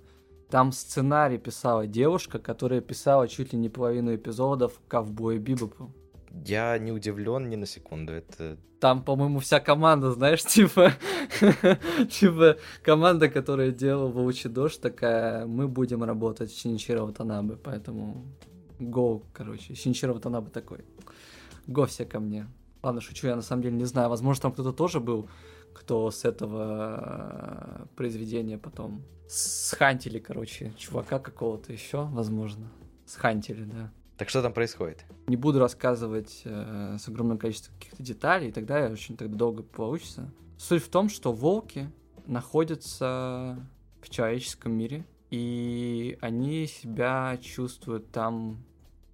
там 0.50 0.72
сценарий 0.72 1.38
писала 1.38 1.88
девушка, 1.88 2.40
которая 2.40 2.82
писала 2.82 3.28
чуть 3.28 3.54
ли 3.54 3.60
не 3.60 3.70
половину 3.70 4.16
эпизодов 4.16 4.80
Ковбоя 4.88 5.40
Бибопа. 5.40 5.92
Я 6.44 6.78
не 6.78 6.92
удивлен 6.92 7.50
ни 7.50 7.56
на 7.56 7.66
секунду. 7.66 8.14
Это 8.14 8.58
Там, 8.80 9.04
по-моему, 9.04 9.40
вся 9.40 9.60
команда, 9.60 10.12
знаешь, 10.12 10.44
типа, 10.46 10.92
типа 12.10 12.58
команда, 12.84 13.30
которая 13.30 13.72
делала 13.72 14.10
Волчий 14.10 14.50
дождь, 14.50 14.82
такая, 14.82 15.46
мы 15.46 15.68
будем 15.68 16.04
работать 16.04 16.52
с 16.52 16.60
Шиничиро 16.60 17.04
Ватанабе, 17.04 17.56
поэтому 17.56 18.26
го, 18.80 19.24
короче, 19.34 19.76
Шиничиро 19.76 20.14
Ватанабе 20.14 20.50
такой, 20.50 20.80
го 21.68 21.86
все 21.86 22.06
ко 22.06 22.20
мне. 22.20 22.48
Ладно, 22.84 23.02
шучу, 23.02 23.28
я 23.28 23.36
на 23.36 23.42
самом 23.42 23.64
деле 23.64 23.76
не 23.78 23.86
знаю, 23.86 24.10
возможно, 24.10 24.44
там 24.44 24.52
кто-то 24.52 24.74
тоже 24.74 25.00
был, 25.00 25.30
кто 25.74 26.12
с 26.12 26.26
этого 26.26 27.84
э, 27.84 27.86
произведения 27.96 28.58
потом 28.58 29.04
схантили, 29.28 30.20
короче, 30.20 30.74
чувака 30.78 31.20
какого-то 31.20 31.74
еще, 31.74 32.06
возможно. 32.06 32.70
Схантили, 33.06 33.64
да. 33.64 33.92
Так 34.18 34.30
что 34.30 34.42
там 34.42 34.54
происходит? 34.54 35.06
Не 35.28 35.36
буду 35.36 35.60
рассказывать 35.60 36.42
э, 36.46 36.98
с 36.98 37.08
огромным 37.08 37.38
количеством 37.38 37.76
каких-то 37.76 38.02
деталей, 38.02 38.50
и 38.50 38.52
тогда 38.52 38.88
очень 38.88 39.18
тогда 39.18 39.36
долго 39.36 39.62
получится. 39.62 40.32
Суть 40.58 40.84
в 40.84 40.90
том, 40.90 41.10
что 41.10 41.34
волки 41.34 41.92
находятся 42.26 43.60
в 44.02 44.10
человеческом 44.10 44.72
мире, 44.72 45.06
и 45.32 46.18
они 46.22 46.66
себя 46.68 47.38
чувствуют 47.42 48.10
там, 48.12 48.64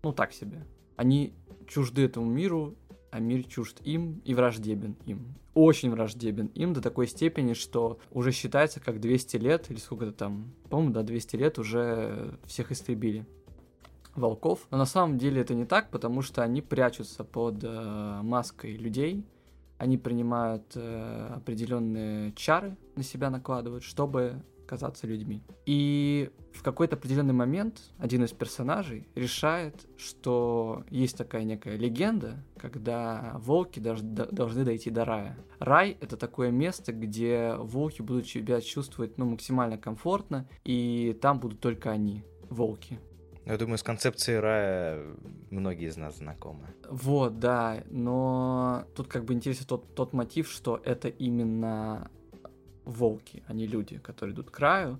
ну 0.03 0.13
так 0.13 0.33
себе. 0.33 0.67
Они 0.97 1.33
чужды 1.67 2.03
этому 2.03 2.27
миру, 2.27 2.75
а 3.09 3.19
мир 3.19 3.43
чужд 3.45 3.81
им 3.83 4.21
и 4.23 4.35
враждебен 4.35 4.95
им. 5.07 5.35
Очень 5.55 5.89
враждебен 5.89 6.47
им 6.53 6.73
до 6.73 6.81
такой 6.81 7.07
степени, 7.07 7.53
что 7.53 7.99
уже 8.11 8.31
считается 8.31 8.79
как 8.79 9.01
200 9.01 9.37
лет, 9.37 9.71
или 9.71 9.79
сколько-то 9.79 10.11
там, 10.11 10.53
по-моему, 10.69 10.93
да, 10.93 11.01
200 11.01 11.35
лет 11.37 11.57
уже 11.57 12.37
всех 12.45 12.71
истребили 12.71 13.25
волков. 14.15 14.67
Но 14.71 14.77
на 14.77 14.85
самом 14.85 15.17
деле 15.17 15.41
это 15.41 15.53
не 15.53 15.65
так, 15.65 15.89
потому 15.89 16.21
что 16.21 16.43
они 16.43 16.61
прячутся 16.61 17.23
под 17.23 17.63
э, 17.63 18.19
маской 18.23 18.75
людей. 18.75 19.25
Они 19.77 19.97
принимают 19.97 20.73
э, 20.75 21.33
определенные 21.35 22.33
чары 22.33 22.77
на 22.95 23.03
себя 23.03 23.29
накладывают, 23.29 23.83
чтобы 23.83 24.43
казаться 24.71 25.05
людьми. 25.05 25.43
И 25.65 26.31
в 26.53 26.63
какой-то 26.63 26.95
определенный 26.95 27.33
момент 27.33 27.81
один 27.97 28.23
из 28.23 28.31
персонажей 28.31 29.05
решает, 29.15 29.85
что 29.97 30.85
есть 30.89 31.17
такая 31.17 31.43
некая 31.43 31.75
легенда, 31.75 32.41
когда 32.57 33.35
волки 33.39 33.81
должны 33.81 34.63
дойти 34.63 34.89
до 34.89 35.03
рая. 35.03 35.37
Рай— 35.59 35.97
это 35.99 36.15
такое 36.15 36.51
место, 36.51 36.93
где 36.93 37.55
волки 37.57 38.01
будут 38.01 38.27
себя 38.27 38.61
чувствовать 38.61 39.17
ну, 39.17 39.25
максимально 39.25 39.77
комфортно, 39.77 40.47
и 40.63 41.17
там 41.21 41.41
будут 41.41 41.59
только 41.59 41.91
они, 41.91 42.23
волки. 42.49 42.97
Я 43.45 43.57
думаю, 43.57 43.77
с 43.77 43.83
концепцией 43.83 44.39
рая 44.39 45.03
многие 45.49 45.87
из 45.87 45.97
нас 45.97 46.17
знакомы. 46.17 46.67
Вот, 46.89 47.39
да, 47.39 47.83
но 47.89 48.85
тут 48.95 49.07
как 49.07 49.25
бы 49.25 49.33
интересен 49.33 49.65
тот, 49.65 49.95
тот 49.95 50.13
мотив, 50.13 50.49
что 50.49 50.79
это 50.83 51.07
именно 51.07 52.11
волки, 52.85 53.43
а 53.47 53.53
не 53.53 53.67
люди, 53.67 53.97
которые 53.97 54.35
идут 54.35 54.51
к 54.51 54.53
краю. 54.53 54.99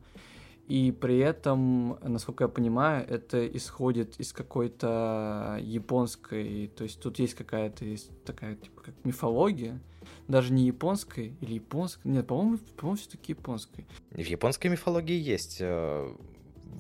И 0.68 0.92
при 0.92 1.18
этом, 1.18 1.98
насколько 2.02 2.46
я 2.46 2.48
понимаю, 2.48 3.06
это 3.08 3.46
исходит 3.46 4.20
из 4.20 4.32
какой-то 4.32 5.58
японской, 5.62 6.72
то 6.76 6.84
есть 6.84 7.02
тут 7.02 7.20
есть 7.20 7.34
какая-то 7.34 7.84
есть 7.84 8.10
такая 8.24 8.56
типа 8.56 8.84
как 8.84 8.96
мифология, 9.04 9.82
даже 10.28 10.54
не 10.54 10.66
японской 10.66 11.36
или 11.42 11.56
японской, 11.56 12.08
нет, 12.08 12.28
по-моему, 12.28 12.58
по-моему, 12.78 12.98
все-таки 12.98 13.34
японской. 13.34 13.86
В 14.12 14.20
японской 14.20 14.68
мифологии 14.68 15.20
есть 15.20 15.58
э, 15.60 16.16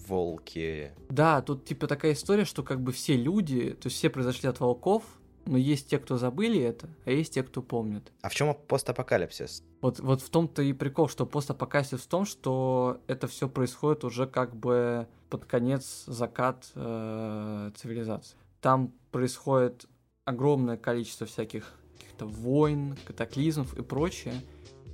волки. 0.08 0.92
Да, 1.10 1.42
тут 1.42 1.66
типа 1.66 1.88
такая 1.88 2.14
история, 2.14 2.46
что 2.46 2.64
как 2.64 2.82
бы 2.82 2.92
все 2.92 3.16
люди, 3.16 3.72
то 3.72 3.88
есть 3.88 3.98
все 3.98 4.10
произошли 4.10 4.50
от 4.50 4.60
волков, 4.60 5.04
но 5.46 5.58
есть 5.58 5.90
те, 5.90 5.98
кто 5.98 6.18
забыли 6.18 6.62
это, 6.62 6.90
а 7.06 7.12
есть 7.12 7.34
те, 7.34 7.44
кто 7.44 7.62
помнят. 7.62 8.12
А 8.22 8.30
в 8.30 8.36
чем 8.36 8.56
постапокалипсис? 8.68 9.64
Вот, 9.82 10.00
вот 10.00 10.22
в 10.22 10.30
том-то 10.30 10.62
и 10.62 10.74
прикол, 10.74 11.08
что 11.08 11.26
постапокалипсис 11.26 12.02
в 12.02 12.08
том, 12.08 12.26
что 12.26 13.02
это 13.08 13.28
все 13.28 13.50
происходит 13.50 14.04
уже 14.04 14.28
как 14.28 14.56
бы 14.56 15.08
под 15.30 15.46
конец 15.46 16.04
закат 16.08 16.70
э, 16.76 17.72
цивилизации. 17.76 18.38
Там 18.60 18.94
происходит 19.12 19.88
огромное 20.26 20.78
количество 20.78 21.26
всяких 21.26 21.74
каких-то 21.94 22.26
войн, 22.26 22.96
катаклизмов 23.06 23.78
и 23.78 23.82
прочее, 23.82 24.36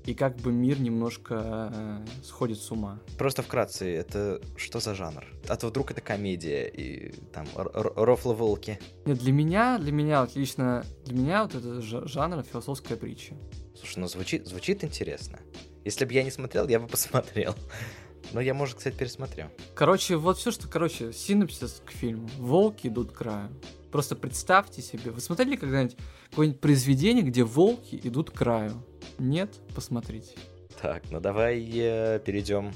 и 0.08 0.14
как 0.14 0.38
бы 0.38 0.54
мир 0.54 0.80
немножко 0.80 1.70
э, 1.74 2.06
сходит 2.24 2.60
с 2.60 2.72
ума. 2.72 3.00
Просто 3.18 3.44
вкратце, 3.44 3.94
это 3.94 4.42
что 4.56 4.80
за 4.80 4.96
жанр? 4.96 5.26
А 5.50 5.58
то 5.58 5.68
вдруг 5.68 5.92
это 5.92 6.00
комедия 6.00 6.66
и 6.68 7.12
там 7.34 7.46
р- 7.56 7.70
р- 7.74 7.94
рофлы-волки. 7.96 8.80
Нет, 9.06 9.18
для 9.20 9.34
меня, 9.34 9.78
для 9.78 9.92
меня 9.92 10.22
вот 10.22 10.36
лично, 10.36 10.86
для 11.06 11.18
меня 11.18 11.44
вот 11.44 11.56
это 11.56 11.82
жанр 11.82 12.42
философская 12.44 12.98
притча. 12.98 13.36
Слушай, 13.78 14.00
ну 14.00 14.08
звучит, 14.08 14.48
звучит 14.48 14.84
интересно. 14.86 15.40
Если 15.84 16.06
бы 16.06 16.14
я 16.14 16.24
не 16.24 16.32
смотрел, 16.32 16.68
я 16.70 16.80
бы 16.80 16.88
посмотрел. 16.88 17.54
Но 18.34 18.42
я, 18.42 18.54
может, 18.54 18.78
кстати, 18.78 18.96
пересмотрю. 18.96 19.46
Короче, 19.76 20.16
вот 20.16 20.38
все, 20.38 20.52
что, 20.52 20.68
короче, 20.68 21.14
синопсис 21.14 21.82
к 21.86 21.92
фильму. 21.92 22.30
Волки 22.38 22.88
идут 22.88 23.12
к 23.12 23.18
краю. 23.18 23.50
Просто 23.92 24.16
представьте 24.16 24.82
себе. 24.82 25.12
Вы 25.12 25.22
смотрели 25.22 25.56
когда-нибудь 25.56 25.98
какое-нибудь 26.30 26.60
произведение, 26.62 27.24
где 27.24 27.44
волки 27.44 28.00
идут 28.04 28.32
к 28.32 28.34
краю? 28.34 28.84
Нет? 29.18 29.56
Посмотрите. 29.74 30.36
Так, 30.82 31.04
ну 31.10 31.20
давай 31.20 31.60
э, 31.74 32.20
перейдем 32.20 32.74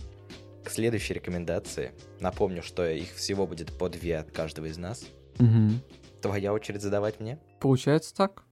к 0.63 0.69
следующей 0.69 1.13
рекомендации. 1.13 1.91
Напомню, 2.19 2.63
что 2.63 2.87
их 2.89 3.13
всего 3.13 3.45
будет 3.45 3.77
по 3.77 3.89
две 3.89 4.17
от 4.17 4.31
каждого 4.31 4.67
из 4.67 4.77
нас. 4.77 5.05
Угу. 5.39 6.21
Твоя 6.21 6.53
очередь 6.53 6.81
задавать 6.81 7.19
мне. 7.19 7.39
Получается 7.59 8.15
так. 8.15 8.43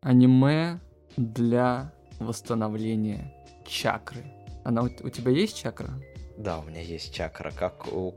Аниме 0.00 0.80
для 1.16 1.92
восстановления 2.18 3.34
чакры. 3.66 4.24
Она 4.64 4.82
у, 4.82 4.86
у 4.86 5.10
тебя 5.10 5.30
есть 5.30 5.56
чакра? 5.56 5.90
Да, 6.36 6.58
у 6.58 6.62
меня 6.62 6.80
есть 6.80 7.12
чакра, 7.12 7.50
как 7.50 7.92
у, 7.92 8.14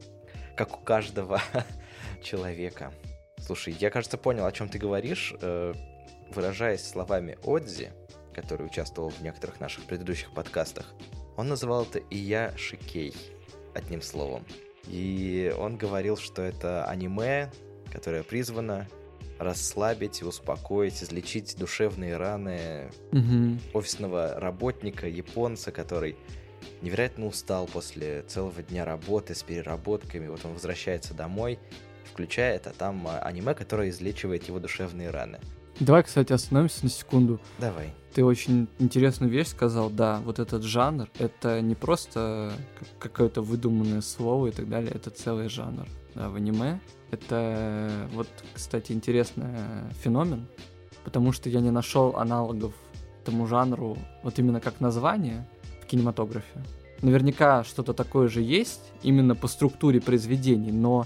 как 0.65 0.80
у 0.80 0.84
каждого 0.84 1.41
человека. 2.24 2.94
Слушай, 3.39 3.75
я, 3.80 3.89
кажется, 3.89 4.18
понял, 4.18 4.46
о 4.46 4.51
чем 4.51 4.70
ты 4.70 4.77
говоришь. 4.77 5.34
Э, 5.41 5.74
выражаясь 6.36 6.88
словами 6.88 7.39
Одзи, 7.44 7.91
который 8.34 8.68
участвовал 8.68 9.10
в 9.10 9.22
некоторых 9.24 9.60
наших 9.60 9.86
предыдущих 9.86 10.32
подкастах, 10.34 10.86
он 11.36 11.48
называл 11.48 11.84
это 11.84 12.00
«Ия 12.12 12.53
Шикей», 12.58 13.15
одним 13.74 14.03
словом. 14.03 14.46
И 14.86 15.51
он 15.58 15.77
говорил, 15.77 16.15
что 16.15 16.44
это 16.44 16.86
аниме, 16.86 17.51
которое 17.91 18.22
призвано 18.22 18.88
расслабить, 19.39 20.22
успокоить, 20.22 21.01
излечить 21.01 21.56
душевные 21.58 22.18
раны 22.18 22.91
Мгм. 23.12 23.60
офисного 23.74 24.39
работника, 24.39 25.08
японца, 25.08 25.72
который 25.72 26.18
невероятно 26.82 27.27
устал 27.27 27.68
после 27.68 28.24
целого 28.24 28.62
дня 28.63 28.86
работы 28.86 29.36
с 29.36 29.44
переработками. 29.44 30.27
Вот 30.27 30.46
он 30.46 30.53
возвращается 30.53 31.13
домой, 31.13 31.60
включает, 32.12 32.68
а 32.68 32.72
там 32.72 33.08
а, 33.08 33.20
аниме, 33.20 33.53
которое 33.53 33.89
излечивает 33.89 34.48
его 34.48 34.60
душевные 34.60 35.10
раны. 35.10 35.39
Давай, 35.80 36.03
кстати, 36.03 36.34
остановимся 36.34 36.84
на 36.84 36.89
секунду. 36.89 37.39
Давай. 37.58 37.94
Ты 38.13 38.25
очень 38.25 38.68
интересную 38.77 39.32
вещь 39.32 39.48
сказал, 39.48 39.89
да, 39.89 40.20
вот 40.25 40.38
этот 40.38 40.63
жанр, 40.63 41.10
это 41.18 41.62
не 41.62 41.75
просто 41.75 42.53
как- 42.77 43.12
какое-то 43.12 43.41
выдуманное 43.41 44.01
слово 44.01 44.48
и 44.48 44.51
так 44.51 44.68
далее, 44.68 44.91
это 44.94 45.10
целый 45.10 45.48
жанр, 45.48 45.88
да, 46.13 46.30
в 46.30 46.36
аниме. 46.36 46.80
Это 47.10 48.08
вот, 48.13 48.27
кстати, 48.53 48.91
интересный 48.91 49.46
феномен, 50.03 50.48
потому 51.03 51.32
что 51.32 51.50
я 51.50 51.62
не 51.62 51.72
нашел 51.72 52.15
аналогов 52.18 52.74
этому 53.24 53.48
жанру 53.48 53.98
вот 54.24 54.39
именно 54.39 54.60
как 54.60 54.80
название 54.82 55.48
кинематографе. 55.91 56.63
Наверняка 57.01 57.63
что-то 57.63 57.93
такое 57.93 58.29
же 58.29 58.41
есть 58.41 58.81
именно 59.03 59.36
по 59.36 59.48
структуре 59.48 60.00
произведений, 60.00 60.71
но 60.71 61.05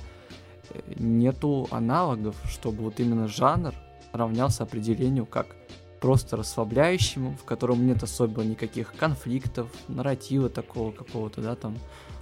э, 0.70 0.80
нету 0.98 1.68
аналогов, 1.72 2.36
чтобы 2.46 2.84
вот 2.84 3.00
именно 3.00 3.28
жанр 3.28 3.74
равнялся 4.14 4.64
определению 4.64 5.26
как 5.26 5.48
просто 6.02 6.38
расслабляющему, 6.38 7.36
в 7.36 7.46
котором 7.46 7.88
нет 7.88 8.04
особо 8.04 8.44
никаких 8.44 8.94
конфликтов, 8.94 9.70
нарратива 9.88 10.50
такого 10.50 10.92
какого-то, 10.92 11.42
да, 11.42 11.56
там, 11.56 11.78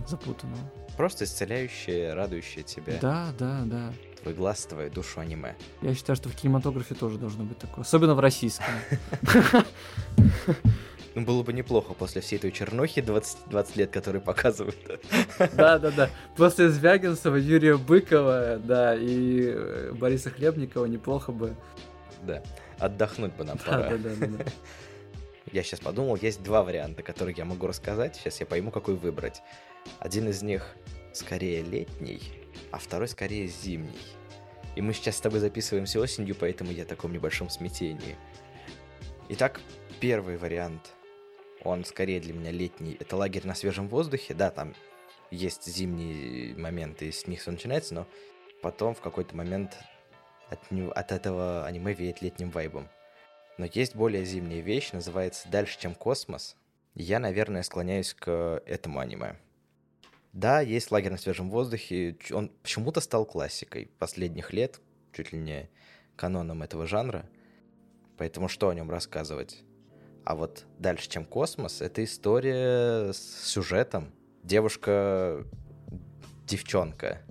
запутанного. 0.08 0.62
Просто 0.96 1.26
исцеляющее, 1.26 2.14
радующее 2.14 2.64
тебя. 2.64 3.00
Да, 3.02 3.34
да, 3.38 3.64
да. 3.66 3.94
Твой 4.22 4.36
глаз, 4.36 4.66
твою 4.68 4.90
душу 4.90 5.20
аниме. 5.20 5.56
Я 5.82 5.94
считаю, 5.96 6.16
что 6.16 6.30
в 6.30 6.36
кинематографе 6.36 6.96
тоже 6.96 7.18
должно 7.18 7.44
быть 7.44 7.58
такое, 7.58 7.84
особенно 7.84 8.16
в 8.16 8.20
российском. 8.20 8.74
Ну, 11.16 11.22
было 11.22 11.44
бы 11.44 11.54
неплохо 11.54 11.94
после 11.94 12.22
всей 12.22 12.40
той 12.40 12.52
чернухи 12.52 13.02
20, 13.02 13.38
20 13.50 13.76
лет, 13.76 13.92
которые 13.92 14.22
показывают. 14.22 14.76
Да, 15.54 15.78
да, 15.78 15.92
да. 15.92 16.10
После 16.36 16.70
Звягинцева, 16.70 17.36
Юрия 17.36 17.78
Быкова, 17.78 18.58
да, 18.58 18.96
и 18.96 19.52
э, 19.54 19.92
Бориса 19.94 20.32
Хлебникова 20.32 20.86
неплохо 20.86 21.32
бы. 21.32 21.56
Да. 22.24 22.42
Отдохнуть 22.80 23.34
бы 23.34 23.44
нам 23.44 23.58
Да, 23.58 23.64
пора. 23.72 23.90
да, 23.92 23.98
да, 23.98 24.10
да, 24.16 24.28
да. 24.28 24.46
Я 25.52 25.62
сейчас 25.62 25.82
подумал, 25.82 26.16
есть 26.16 26.42
два 26.42 26.64
варианта, 26.64 27.04
которые 27.04 27.36
я 27.38 27.46
могу 27.46 27.68
рассказать. 27.68 28.16
Сейчас 28.16 28.40
я 28.40 28.46
пойму, 28.48 28.72
какой 28.72 28.96
выбрать. 28.96 29.44
Один 30.00 30.28
из 30.30 30.42
них 30.42 30.66
скорее 31.14 31.62
летний, 31.62 32.22
а 32.72 32.80
второй 32.80 33.08
скорее 33.08 33.46
зимний. 33.46 33.92
И 34.76 34.82
мы 34.82 34.94
сейчас 34.94 35.18
с 35.18 35.22
тобой 35.22 35.42
записываемся 35.42 36.00
осенью, 36.00 36.34
поэтому 36.34 36.72
я 36.72 36.86
в 36.86 36.88
таком 36.88 37.14
небольшом 37.14 37.50
смятении. 37.52 38.16
Итак, 39.30 39.60
первый 40.00 40.38
вариант, 40.38 40.94
он 41.64 41.86
скорее 41.86 42.20
для 42.20 42.34
меня 42.34 42.52
летний. 42.52 42.98
Это 43.00 43.16
лагерь 43.16 43.46
на 43.46 43.56
свежем 43.56 43.88
воздухе. 43.88 44.34
Да, 44.34 44.52
там 44.52 44.74
есть 45.32 45.66
зимние 45.66 46.56
моменты, 46.56 47.12
с 47.12 47.28
них 47.28 47.42
все 47.42 47.52
начинается, 47.52 47.96
но 47.96 48.08
потом 48.62 48.94
в 48.94 49.02
какой-то 49.02 49.36
момент 49.36 49.78
от, 50.50 50.60
от 50.96 51.12
этого 51.12 51.66
аниме 51.66 51.94
веет 51.94 52.22
летним 52.22 52.52
вайбом. 52.52 52.88
Но 53.58 53.66
есть 53.66 53.96
более 53.96 54.26
зимняя 54.26 54.62
вещь, 54.62 54.92
называется 54.92 55.48
«Дальше, 55.50 55.80
чем 55.80 55.96
космос». 55.96 56.56
Я, 56.96 57.20
наверное, 57.20 57.64
склоняюсь 57.64 58.14
к 58.14 58.62
этому 58.66 59.00
аниме. 59.00 59.36
Да, 60.32 60.62
есть 60.62 60.92
лагерь 60.92 61.12
на 61.12 61.18
свежем 61.18 61.50
воздухе. 61.50 62.18
Он 62.32 62.50
почему-то 62.62 63.02
стал 63.02 63.26
классикой 63.26 63.92
последних 64.00 64.54
лет, 64.54 64.80
чуть 65.12 65.32
ли 65.32 65.40
не 65.40 65.70
каноном 66.16 66.64
этого 66.64 66.88
жанра. 66.88 67.30
Поэтому 68.18 68.48
что 68.48 68.70
о 68.70 68.76
нем 68.76 68.90
рассказывать? 68.90 69.64
А 70.26 70.36
вот 70.36 70.66
дальше, 70.80 71.10
чем 71.10 71.26
космос, 71.26 71.82
это 71.82 72.04
история 72.04 73.12
с 73.12 73.44
сюжетом. 73.46 74.14
Девушка, 74.44 75.46
девчонка, 76.48 77.22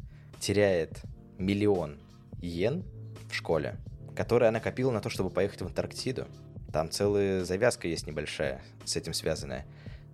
теряет 0.40 1.02
миллион 1.38 2.00
йен 2.40 2.84
в 3.30 3.34
школе, 3.34 3.78
который 4.14 4.48
она 4.48 4.60
копила 4.60 4.90
на 4.90 5.00
то, 5.00 5.08
чтобы 5.08 5.30
поехать 5.30 5.62
в 5.62 5.66
Антарктиду. 5.66 6.26
Там 6.72 6.90
целая 6.90 7.44
завязка 7.44 7.88
есть 7.88 8.06
небольшая 8.06 8.62
с 8.84 8.96
этим 8.96 9.14
связанная. 9.14 9.66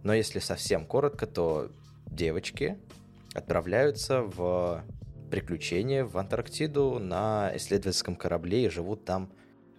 Но 0.02 0.14
если 0.14 0.38
совсем 0.38 0.86
коротко, 0.86 1.26
то 1.26 1.70
девочки 2.06 2.78
отправляются 3.34 4.22
в 4.22 4.84
приключения 5.30 6.04
в 6.04 6.16
Антарктиду 6.16 6.98
на 6.98 7.52
исследовательском 7.56 8.16
корабле 8.16 8.66
и 8.66 8.68
живут 8.68 9.04
там 9.04 9.32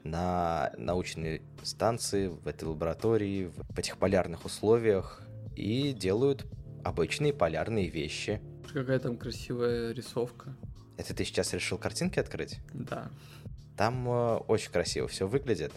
на 0.04 0.72
научной 0.78 1.42
станции, 1.64 2.28
в 2.28 2.48
этой 2.48 2.66
лаборатории, 2.66 3.46
в 3.46 3.78
этих 3.78 3.98
полярных 3.98 4.46
условиях 4.46 5.22
и 5.56 5.94
делают 5.94 6.46
обычные 6.84 7.34
полярные 7.34 7.90
вещи. 7.90 8.42
Какая 8.72 9.00
там 9.00 9.18
красивая 9.18 9.92
рисовка. 9.94 10.56
Это 10.98 11.14
ты 11.14 11.26
сейчас 11.26 11.54
решил 11.54 11.78
картинки 11.78 12.20
открыть? 12.20 12.60
Да. 12.74 13.10
Там 13.78 14.08
э, 14.10 14.36
очень 14.48 14.72
красиво 14.72 15.08
все 15.08 15.28
выглядит. 15.28 15.72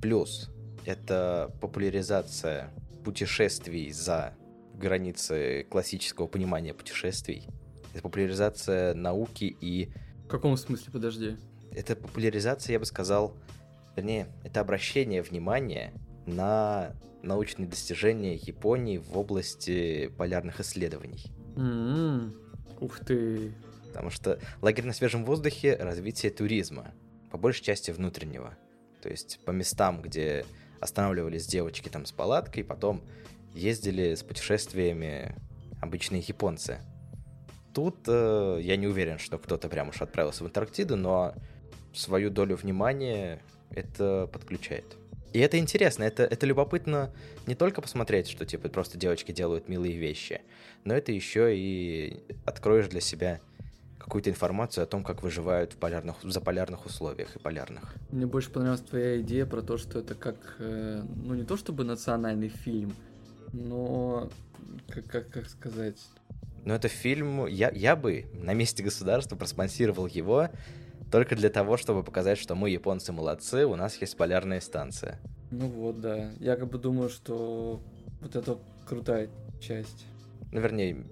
Плюс 0.00 0.50
это 0.84 1.52
популяризация 1.60 2.70
путешествий 3.04 3.90
за 3.92 4.34
границы 4.74 5.66
классического 5.70 6.26
понимания 6.26 6.74
путешествий. 6.74 7.46
Это 7.94 8.02
популяризация 8.02 8.94
науки 8.94 9.44
и 9.60 9.90
В 10.24 10.28
каком 10.28 10.56
смысле, 10.56 10.92
подожди? 10.92 11.36
это 11.72 11.96
популяризация, 11.96 12.74
я 12.74 12.78
бы 12.78 12.84
сказал, 12.86 13.36
вернее, 13.96 14.28
это 14.44 14.60
обращение 14.60 15.22
внимания 15.22 15.92
на 16.26 16.94
научные 17.22 17.66
достижения 17.68 18.34
Японии 18.34 18.98
в 18.98 19.16
области 19.18 20.08
полярных 20.16 20.60
исследований. 20.60 21.32
М, 21.56 22.34
Ух 22.80 23.00
ты. 23.00 23.54
Потому 23.88 24.10
что 24.10 24.38
лагерь 24.60 24.84
на 24.84 24.92
свежем 24.92 25.24
воздухе— 25.24 25.74
развитие 25.80 26.30
туризма, 26.30 26.92
по 27.30 27.38
большей 27.38 27.64
части 27.64 27.90
внутреннего. 27.90 28.56
То 29.00 29.08
есть 29.08 29.40
по 29.44 29.50
местам, 29.52 30.02
где 30.02 30.44
останавливались 30.80 31.46
девочки 31.46 31.88
там 31.88 32.04
с 32.04 32.12
палаткой, 32.12 32.64
потом 32.64 33.02
ездили 33.54 34.14
с 34.14 34.22
путешествиями 34.22 35.34
обычные 35.80 36.20
японцы. 36.20 36.80
Тут 37.72 37.96
э, 38.06 38.58
я 38.62 38.76
не 38.76 38.86
уверен, 38.86 39.18
что 39.18 39.38
кто-то 39.38 39.68
прям 39.68 39.88
уж 39.88 40.02
отправился 40.02 40.44
в 40.44 40.46
Антарктиду, 40.46 40.96
но 40.96 41.34
свою 41.94 42.30
долю 42.30 42.56
внимания 42.56 43.40
это 43.70 44.28
подключает. 44.32 44.96
И 45.32 45.38
это 45.38 45.58
интересно, 45.58 46.04
это, 46.04 46.22
это 46.22 46.46
любопытно 46.46 47.12
не 47.46 47.54
только 47.54 47.82
посмотреть, 47.82 48.28
что 48.28 48.46
типа 48.46 48.68
просто 48.68 48.96
девочки 48.96 49.32
делают 49.32 49.68
милые 49.68 49.96
вещи, 49.96 50.40
но 50.84 50.94
это 50.94 51.12
еще 51.12 51.54
и 51.56 52.22
откроешь 52.46 52.88
для 52.88 53.00
себя 53.00 53.40
какую-то 53.98 54.30
информацию 54.30 54.84
о 54.84 54.86
том, 54.86 55.02
как 55.02 55.22
выживают 55.22 55.72
в 55.72 55.76
полярных, 55.76 56.22
в 56.22 56.30
заполярных 56.30 56.86
условиях 56.86 57.34
и 57.34 57.38
полярных. 57.38 57.94
Мне 58.10 58.24
больше 58.24 58.50
понравилась 58.50 58.80
твоя 58.80 59.20
идея 59.20 59.46
про 59.46 59.62
то, 59.62 59.76
что 59.78 59.98
это 59.98 60.14
как, 60.14 60.56
э, 60.58 61.02
ну 61.16 61.34
не 61.34 61.44
то 61.44 61.56
чтобы 61.56 61.84
национальный 61.84 62.48
фильм, 62.48 62.94
но 63.52 64.30
как, 64.88 65.06
как, 65.06 65.30
как 65.30 65.48
сказать, 65.48 66.00
Но 66.64 66.74
это 66.74 66.88
фильм, 66.88 67.46
я, 67.46 67.70
я 67.70 67.96
бы 67.96 68.26
на 68.32 68.54
месте 68.54 68.82
государства 68.82 69.36
проспонсировал 69.36 70.06
его 70.06 70.48
только 71.10 71.36
для 71.36 71.50
того, 71.50 71.76
чтобы 71.76 72.02
показать, 72.02 72.38
что 72.38 72.54
мы, 72.54 72.70
японцы, 72.70 73.12
молодцы, 73.12 73.66
у 73.66 73.76
нас 73.76 74.00
есть 74.00 74.16
полярная 74.16 74.60
станция. 74.60 75.20
ну 75.50 75.68
вот, 75.68 76.00
да. 76.00 76.30
Я 76.38 76.56
как 76.56 76.68
бы 76.70 76.78
думаю, 76.78 77.08
что 77.08 77.80
вот 78.20 78.36
это 78.36 78.58
крутая 78.86 79.30
часть. 79.60 80.06
Ну, 80.52 80.60
вернее, 80.60 81.04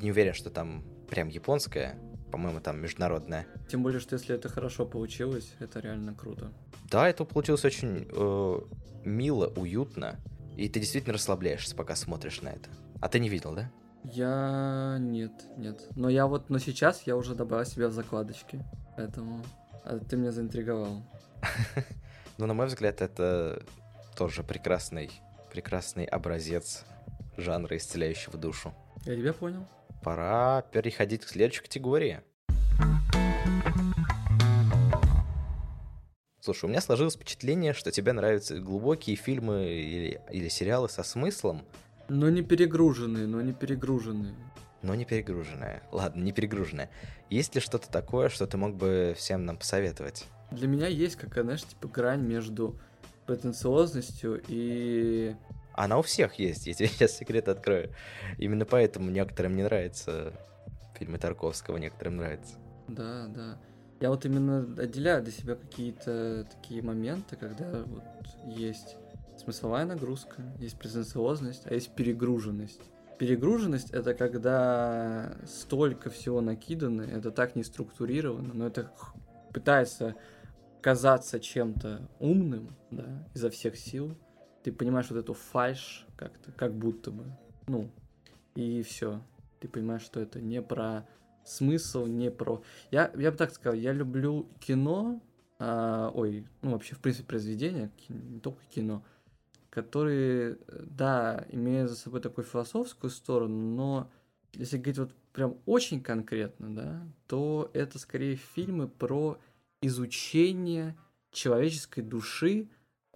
не 0.00 0.10
уверен, 0.10 0.34
что 0.34 0.50
там 0.50 0.84
прям 1.08 1.28
японская, 1.28 1.98
по-моему, 2.30 2.60
там 2.60 2.80
международная. 2.80 3.46
Тем 3.70 3.82
более, 3.82 4.00
что 4.00 4.14
если 4.14 4.34
это 4.34 4.48
хорошо 4.48 4.86
получилось, 4.86 5.54
это 5.60 5.80
реально 5.80 6.14
круто. 6.14 6.52
Да, 6.90 7.08
это 7.08 7.24
получилось 7.24 7.64
очень 7.64 8.08
э, 8.10 8.60
мило, 9.04 9.46
уютно, 9.56 10.16
и 10.56 10.68
ты 10.68 10.80
действительно 10.80 11.14
расслабляешься, 11.14 11.74
пока 11.76 11.94
смотришь 11.96 12.42
на 12.42 12.48
это. 12.48 12.68
А 13.00 13.08
ты 13.08 13.18
не 13.18 13.28
видел, 13.28 13.54
да? 13.54 13.70
Я 14.04 14.96
нет, 15.00 15.32
нет. 15.56 15.86
Но 15.96 16.08
я 16.08 16.26
вот, 16.26 16.50
но 16.50 16.58
сейчас 16.58 17.02
я 17.06 17.16
уже 17.16 17.34
добавил 17.34 17.64
себя 17.64 17.88
в 17.88 17.92
закладочки, 17.92 18.64
поэтому 18.98 19.44
а 19.84 19.98
ты 19.98 20.16
меня 20.16 20.32
заинтриговал. 20.32 21.02
Но, 22.38 22.46
на 22.46 22.54
мой 22.54 22.66
взгляд, 22.66 23.00
это 23.00 23.62
тоже 24.16 24.42
прекрасный, 24.42 25.10
прекрасный 25.52 26.04
образец 26.04 26.84
жанра, 27.36 27.76
исцеляющего 27.76 28.36
душу. 28.36 28.74
Я 29.04 29.14
тебя 29.16 29.32
понял. 29.32 29.64
Пора 30.02 30.62
переходить 30.72 31.24
к 31.24 31.28
следующей 31.28 31.62
категории. 31.62 32.20
Слушай, 36.40 36.64
у 36.64 36.68
меня 36.68 36.80
сложилось 36.80 37.14
впечатление, 37.14 37.74
что 37.74 37.92
тебе 37.92 38.12
нравятся 38.12 38.58
глубокие 38.58 39.16
фильмы 39.16 39.66
или, 39.66 40.20
или 40.30 40.48
сериалы 40.48 40.88
со 40.88 41.02
смыслом. 41.02 41.62
Но 42.08 42.30
не 42.30 42.42
перегруженные, 42.42 43.26
но 43.26 43.42
не 43.42 43.52
перегруженные. 43.52 44.34
Но 44.82 44.94
не 44.94 45.04
перегруженные. 45.04 45.82
Ладно, 45.90 46.22
не 46.22 46.32
перегруженные. 46.32 46.88
Есть 47.30 47.54
ли 47.54 47.60
что-то 47.60 47.90
такое, 47.90 48.28
что 48.28 48.46
ты 48.46 48.56
мог 48.56 48.74
бы 48.74 49.14
всем 49.16 49.44
нам 49.44 49.56
посоветовать? 49.56 50.26
Для 50.50 50.68
меня 50.68 50.86
есть 50.86 51.16
какая, 51.16 51.44
знаешь, 51.44 51.64
типа 51.64 51.88
грань 51.88 52.22
между 52.22 52.78
претенциозностью 53.26 54.42
и... 54.48 55.34
Она 55.74 55.98
у 55.98 56.02
всех 56.02 56.34
есть, 56.34 56.66
я 56.66 56.74
тебе 56.74 56.88
сейчас 56.88 57.16
секрет 57.16 57.48
открою. 57.48 57.92
Именно 58.38 58.64
поэтому 58.64 59.10
некоторым 59.10 59.56
не 59.56 59.62
нравятся 59.62 60.32
фильмы 60.98 61.18
Тарковского, 61.18 61.76
некоторым 61.76 62.16
нравятся. 62.16 62.54
Да, 62.88 63.26
да. 63.28 63.58
Я 64.00 64.10
вот 64.10 64.24
именно 64.24 64.60
отделяю 64.80 65.22
для 65.22 65.32
себя 65.32 65.56
какие-то 65.56 66.46
такие 66.50 66.82
моменты, 66.82 67.36
когда 67.36 67.82
вот 67.84 68.04
есть 68.46 68.96
смысловая 69.36 69.84
нагрузка, 69.84 70.42
есть 70.58 70.78
претенциозность, 70.78 71.66
а 71.66 71.74
есть 71.74 71.94
перегруженность. 71.94 72.80
Перегруженность 73.18 73.90
это 73.90 74.14
когда 74.14 75.36
столько 75.44 76.08
всего 76.08 76.40
накидано, 76.40 77.02
это 77.02 77.32
так 77.32 77.56
не 77.56 77.64
структурировано, 77.64 78.54
но 78.54 78.66
это 78.66 78.92
пытается 79.52 80.14
казаться 80.80 81.40
чем-то 81.40 82.08
умным, 82.20 82.76
да, 82.92 83.28
изо 83.34 83.50
всех 83.50 83.76
сил. 83.76 84.16
Ты 84.62 84.72
понимаешь 84.72 85.10
вот 85.10 85.18
эту 85.18 85.34
фальш 85.34 86.06
как-то, 86.16 86.52
как 86.52 86.74
будто 86.74 87.10
бы, 87.10 87.24
ну, 87.66 87.90
и 88.54 88.82
все. 88.82 89.20
Ты 89.58 89.66
понимаешь, 89.66 90.02
что 90.02 90.20
это 90.20 90.40
не 90.40 90.62
про 90.62 91.04
смысл, 91.44 92.06
не 92.06 92.30
про... 92.30 92.62
Я, 92.92 93.10
я 93.16 93.32
бы 93.32 93.36
так 93.36 93.50
сказал, 93.52 93.74
я 93.74 93.92
люблю 93.92 94.48
кино, 94.60 95.20
а, 95.58 96.12
ой, 96.14 96.46
ну 96.62 96.72
вообще, 96.72 96.94
в 96.94 97.00
принципе, 97.00 97.26
произведения, 97.26 97.90
не 98.08 98.38
только 98.38 98.62
кино, 98.66 99.02
которые, 99.70 100.58
да, 100.68 101.46
имеют 101.50 101.90
за 101.90 101.96
собой 101.96 102.20
такую 102.20 102.44
философскую 102.44 103.10
сторону, 103.10 103.54
но 103.54 104.10
если 104.54 104.76
говорить 104.76 104.98
вот 104.98 105.14
прям 105.32 105.56
очень 105.66 106.02
конкретно, 106.02 106.74
да, 106.74 107.06
то 107.26 107.70
это 107.74 107.98
скорее 107.98 108.36
фильмы 108.36 108.88
про 108.88 109.38
изучение 109.82 110.96
человеческой 111.30 112.02
души 112.02 112.68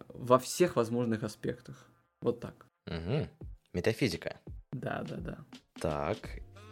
во 0.08 0.38
всех 0.38 0.76
возможных 0.76 1.22
аспектах. 1.22 1.88
Вот 2.20 2.40
так. 2.40 2.66
Угу. 2.86 3.28
Метафизика. 3.72 4.40
Да, 4.72 5.02
да, 5.02 5.16
да. 5.16 5.38
Так, 5.80 6.18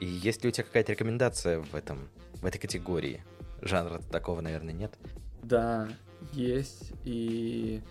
и 0.01 0.07
есть 0.07 0.43
ли 0.43 0.49
у 0.49 0.53
тебя 0.53 0.65
какая-то 0.65 0.93
рекомендация 0.93 1.61
в 1.61 1.75
этом, 1.75 2.09
в 2.35 2.47
этой 2.47 2.59
категории? 2.59 3.23
Жанра 3.63 4.01
такого, 4.11 4.41
наверное, 4.41 4.73
нет? 4.73 4.99
Да, 5.43 5.89
есть. 6.33 6.93
И 7.05 7.83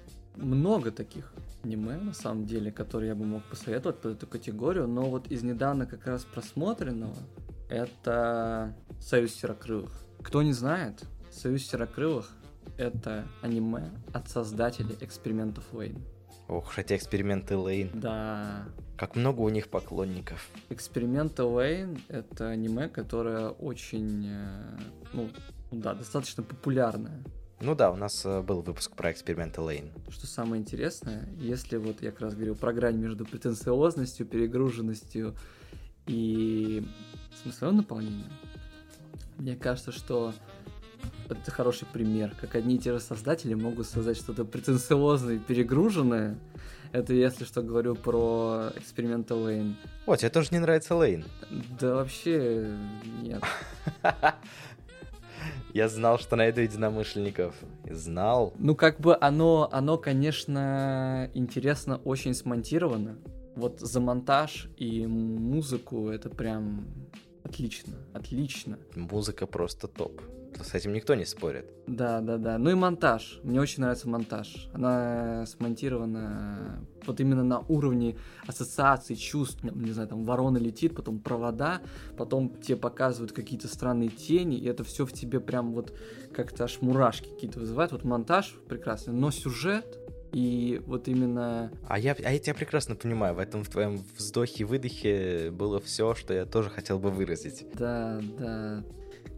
много 0.41 0.91
таких 0.91 1.33
аниме, 1.63 1.97
на 1.97 2.13
самом 2.13 2.45
деле, 2.45 2.71
которые 2.71 3.09
я 3.09 3.15
бы 3.15 3.25
мог 3.25 3.43
посоветовать 3.43 3.99
под 3.99 4.17
эту 4.17 4.27
категорию, 4.27 4.87
но 4.87 5.03
вот 5.03 5.27
из 5.27 5.43
недавно 5.43 5.85
как 5.85 6.05
раз 6.07 6.23
просмотренного 6.23 7.15
это 7.69 8.73
«Союз 8.99 9.33
Серокрылых». 9.33 9.91
Кто 10.23 10.41
не 10.41 10.53
знает, 10.53 11.03
«Союз 11.31 11.63
Серокрылых»— 11.63 12.29
это 12.77 13.25
аниме 13.41 13.91
от 14.13 14.29
создателей 14.29 14.97
экспериментов 15.01 15.63
Лейн. 15.73 16.03
Ох, 16.47 16.79
эти 16.79 16.95
эксперименты 16.95 17.55
Лейн. 17.55 17.91
Да. 17.93 18.65
Как 18.97 19.15
много 19.15 19.41
у 19.41 19.49
них 19.49 19.67
поклонников. 19.67 20.49
Эксперименты 20.69 21.43
Лейн— 21.43 22.01
это 22.07 22.49
аниме, 22.49 22.89
которое 22.89 23.49
очень, 23.49 24.25
э, 24.27 24.77
ну, 25.13 25.29
да, 25.71 25.93
достаточно 25.93 26.41
популярное. 26.41 27.23
Ну 27.61 27.75
да, 27.75 27.91
у 27.91 27.97
нас 27.97 28.25
э, 28.25 28.41
был 28.41 28.61
выпуск 28.61 28.95
про 28.95 29.11
эксперименты 29.11 29.59
Лейн. 29.59 29.91
Что 30.09 30.27
самое 30.27 30.61
интересное, 30.61 31.27
если 31.37 31.75
вот 31.75 32.01
я 32.01 32.11
как 32.11 32.21
раз 32.21 32.33
говорил 32.33 32.55
про 32.55 32.71
грань 32.71 32.95
между 32.95 33.25
претенциозностью, 33.25 34.25
перегруженностью 34.25 35.35
и 36.07 36.87
смысловым 37.43 37.77
наполнением, 37.77 38.31
мне 39.37 39.57
кажется, 39.57 39.91
что 39.91 40.33
это 41.29 41.51
хороший 41.51 41.85
пример, 41.91 42.33
как 42.39 42.55
одни 42.55 42.75
и 42.75 42.79
те 42.79 42.93
же 42.93 42.99
создатели 43.01 43.53
могут 43.53 43.87
создать 43.87 44.17
что-то 44.17 44.45
претенциозное 44.45 45.35
и 45.35 45.39
перегруженное. 45.39 46.37
Это 46.91 47.13
если 47.13 47.43
что 47.43 47.61
говорю 47.61 47.93
про 47.95 48.71
эксперименты 48.75 49.35
Лейн. 49.35 49.75
О, 50.07 50.15
тебе 50.15 50.29
тоже 50.29 50.49
не 50.51 50.59
нравится 50.59 50.95
Лейн? 50.95 51.25
Да 51.79 51.95
вообще 51.95 52.67
нет. 53.21 53.43
Я 55.73 55.87
знал, 55.87 56.19
что 56.19 56.35
найду 56.35 56.61
единомышленников. 56.61 57.55
Знал. 57.89 58.53
Ну, 58.57 58.75
как 58.75 58.99
бы 58.99 59.17
оно, 59.19 59.69
оно, 59.71 59.97
конечно, 59.97 61.29
интересно 61.33 61.97
очень 61.97 62.33
смонтировано. 62.33 63.17
Вот 63.55 63.79
за 63.79 63.99
монтаж 63.99 64.69
и 64.77 65.05
музыку 65.05 66.09
это 66.09 66.29
прям 66.29 66.87
отлично, 67.43 67.93
отлично. 68.13 68.79
Музыка 68.95 69.47
просто 69.47 69.87
топ. 69.87 70.21
С 70.63 70.73
этим 70.73 70.93
никто 70.93 71.15
не 71.15 71.25
спорит. 71.25 71.65
Да, 71.87 72.21
да, 72.21 72.37
да. 72.37 72.57
Ну 72.57 72.69
и 72.69 72.73
монтаж. 72.73 73.39
Мне 73.43 73.59
очень 73.59 73.81
нравится 73.81 74.09
монтаж. 74.09 74.69
Она 74.73 75.45
смонтирована 75.45 76.85
вот 77.05 77.19
именно 77.19 77.43
на 77.43 77.59
уровне 77.59 78.17
ассоциаций, 78.45 79.15
чувств. 79.15 79.63
Не 79.63 79.91
знаю, 79.91 80.09
там 80.09 80.23
ворона 80.25 80.57
летит, 80.57 80.95
потом 80.95 81.19
провода, 81.19 81.81
потом 82.17 82.49
тебе 82.61 82.77
показывают 82.77 83.31
какие-то 83.31 83.67
странные 83.67 84.09
тени, 84.09 84.57
и 84.57 84.67
это 84.67 84.83
все 84.83 85.05
в 85.05 85.13
тебе 85.13 85.39
прям 85.39 85.73
вот 85.73 85.93
как-то 86.33 86.65
аж 86.65 86.81
мурашки 86.81 87.29
какие-то 87.29 87.59
вызывает. 87.59 87.91
Вот 87.91 88.03
монтаж 88.03 88.55
прекрасный, 88.67 89.13
но 89.13 89.31
сюжет 89.31 89.97
и 90.31 90.81
вот 90.85 91.07
именно... 91.07 91.71
А 91.87 91.97
я, 91.97 92.15
а 92.23 92.31
я 92.31 92.39
тебя 92.39 92.53
прекрасно 92.53 92.95
понимаю, 92.95 93.33
в 93.35 93.39
этом 93.39 93.63
в 93.63 93.69
твоем 93.69 93.99
вздохе-выдохе 94.17 95.49
было 95.51 95.79
все, 95.79 96.13
что 96.13 96.33
я 96.33 96.45
тоже 96.45 96.69
хотел 96.69 96.99
бы 96.99 97.09
выразить. 97.09 97.65
Да, 97.73 98.21
да. 98.37 98.83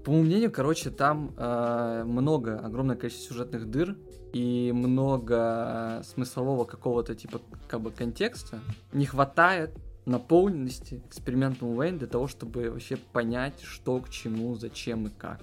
По 0.03 0.11
моему 0.11 0.25
мнению, 0.25 0.51
короче, 0.51 0.89
там 0.89 1.33
э, 1.37 2.03
много, 2.05 2.57
огромное 2.57 2.95
количество 2.95 3.33
сюжетных 3.33 3.69
дыр 3.69 3.97
и 4.33 4.71
много 4.73 6.01
смыслового 6.03 6.65
какого-то 6.65 7.13
типа 7.13 7.41
как 7.67 7.81
бы 7.81 7.91
контекста. 7.91 8.59
Не 8.93 9.05
хватает 9.05 9.77
наполненности 10.05 11.03
экспериментом 11.07 11.77
Уэйн 11.77 11.99
для 11.99 12.07
того, 12.07 12.27
чтобы 12.27 12.71
вообще 12.71 12.97
понять, 12.97 13.61
что 13.61 13.99
к 13.99 14.09
чему, 14.09 14.55
зачем 14.55 15.07
и 15.07 15.09
как. 15.11 15.41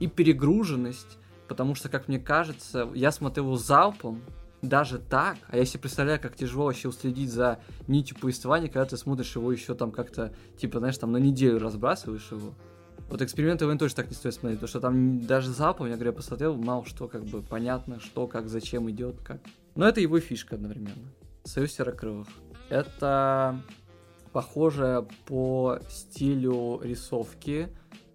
И 0.00 0.08
перегруженность, 0.08 1.18
потому 1.46 1.76
что, 1.76 1.88
как 1.88 2.08
мне 2.08 2.18
кажется, 2.18 2.88
я 2.94 3.12
смотрел 3.12 3.46
его 3.46 3.56
залпом, 3.56 4.22
даже 4.62 4.98
так, 4.98 5.36
а 5.48 5.56
я 5.58 5.64
себе 5.64 5.80
представляю, 5.80 6.18
как 6.20 6.36
тяжело 6.36 6.64
вообще 6.64 6.88
уследить 6.88 7.30
за 7.30 7.60
нитью 7.86 8.16
повествования, 8.18 8.68
когда 8.68 8.86
ты 8.86 8.96
смотришь 8.96 9.36
его 9.36 9.52
еще 9.52 9.74
там 9.74 9.92
как-то, 9.92 10.34
типа, 10.56 10.78
знаешь, 10.78 10.96
там 10.96 11.12
на 11.12 11.18
неделю 11.18 11.58
разбрасываешь 11.58 12.30
его. 12.30 12.54
Вот 13.08 13.22
эксперименты 13.22 13.66
ВН 13.66 13.78
тоже 13.78 13.94
так 13.94 14.08
не 14.08 14.14
стоит 14.14 14.34
смотреть, 14.34 14.58
потому 14.58 14.68
что 14.68 14.80
там 14.80 15.20
даже 15.20 15.50
запом, 15.50 15.86
я 15.86 15.94
говорю, 15.94 16.10
я 16.10 16.16
посмотрел, 16.16 16.56
мало 16.56 16.84
что 16.84 17.06
как 17.06 17.24
бы 17.24 17.42
понятно, 17.42 18.00
что, 18.00 18.26
как, 18.26 18.48
зачем 18.48 18.90
идет, 18.90 19.20
как. 19.22 19.40
Но 19.74 19.86
это 19.86 20.00
его 20.00 20.18
фишка 20.20 20.56
одновременно. 20.56 21.12
Союз 21.44 21.72
серокрылых. 21.72 22.28
Это 22.70 23.60
похоже 24.32 25.06
по 25.26 25.78
стилю 25.88 26.80
рисовки, 26.82 27.68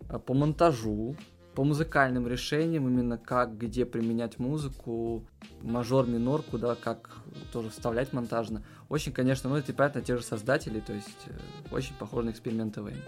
а, 0.09 0.19
по 0.19 0.33
монтажу, 0.33 1.15
по 1.55 1.63
музыкальным 1.63 2.27
решениям, 2.27 2.87
именно 2.87 3.17
как, 3.17 3.57
где 3.57 3.85
применять 3.85 4.39
музыку, 4.39 5.25
мажор, 5.61 6.07
минор, 6.07 6.41
куда, 6.41 6.75
как 6.75 7.17
тоже 7.51 7.69
вставлять 7.69 8.11
монтажно. 8.11 8.63
Очень, 8.87 9.11
конечно, 9.11 9.49
ну 9.49 9.57
это, 9.57 9.73
понятно, 9.73 10.01
те 10.01 10.17
же 10.17 10.23
создатели, 10.23 10.79
то 10.79 10.93
есть 10.93 11.27
э, 11.27 11.37
очень 11.71 11.95
похоже 11.95 12.27
на 12.27 12.29
эксперименты 12.31 12.81
Вейн. 12.81 13.01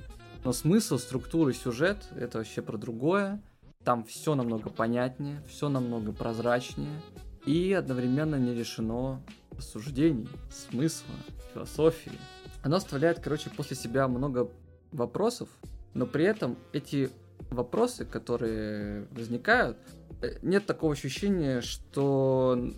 Но 0.43 0.53
смысл, 0.53 0.97
структура, 0.97 1.53
сюжет— 1.53 1.97
это 2.15 2.39
вообще 2.39 2.61
про 2.61 2.77
другое. 2.77 3.41
Там 3.83 4.03
все 4.03 4.35
намного 4.35 4.69
понятнее, 4.69 5.41
все 5.47 5.69
намного 5.69 6.11
прозрачнее. 6.11 7.01
И 7.45 7.73
одновременно 7.73 8.35
не 8.35 8.53
решено 8.53 9.21
рассуждений, 9.51 10.27
смысла, 10.51 11.13
философии. 11.53 12.11
Оно 12.63 12.77
оставляет, 12.77 13.19
короче, 13.19 13.49
после 13.49 13.75
себя 13.75 14.07
много 14.07 14.49
вопросов, 14.91 15.49
но 15.93 16.05
при 16.05 16.25
этом 16.25 16.57
эти 16.73 17.09
вопросы, 17.49 18.05
которые 18.05 19.07
возникают, 19.11 19.77
э, 20.21 20.37
нет 20.41 20.65
такого 20.65 20.93
ощущения, 20.93 21.61
что 21.61 22.71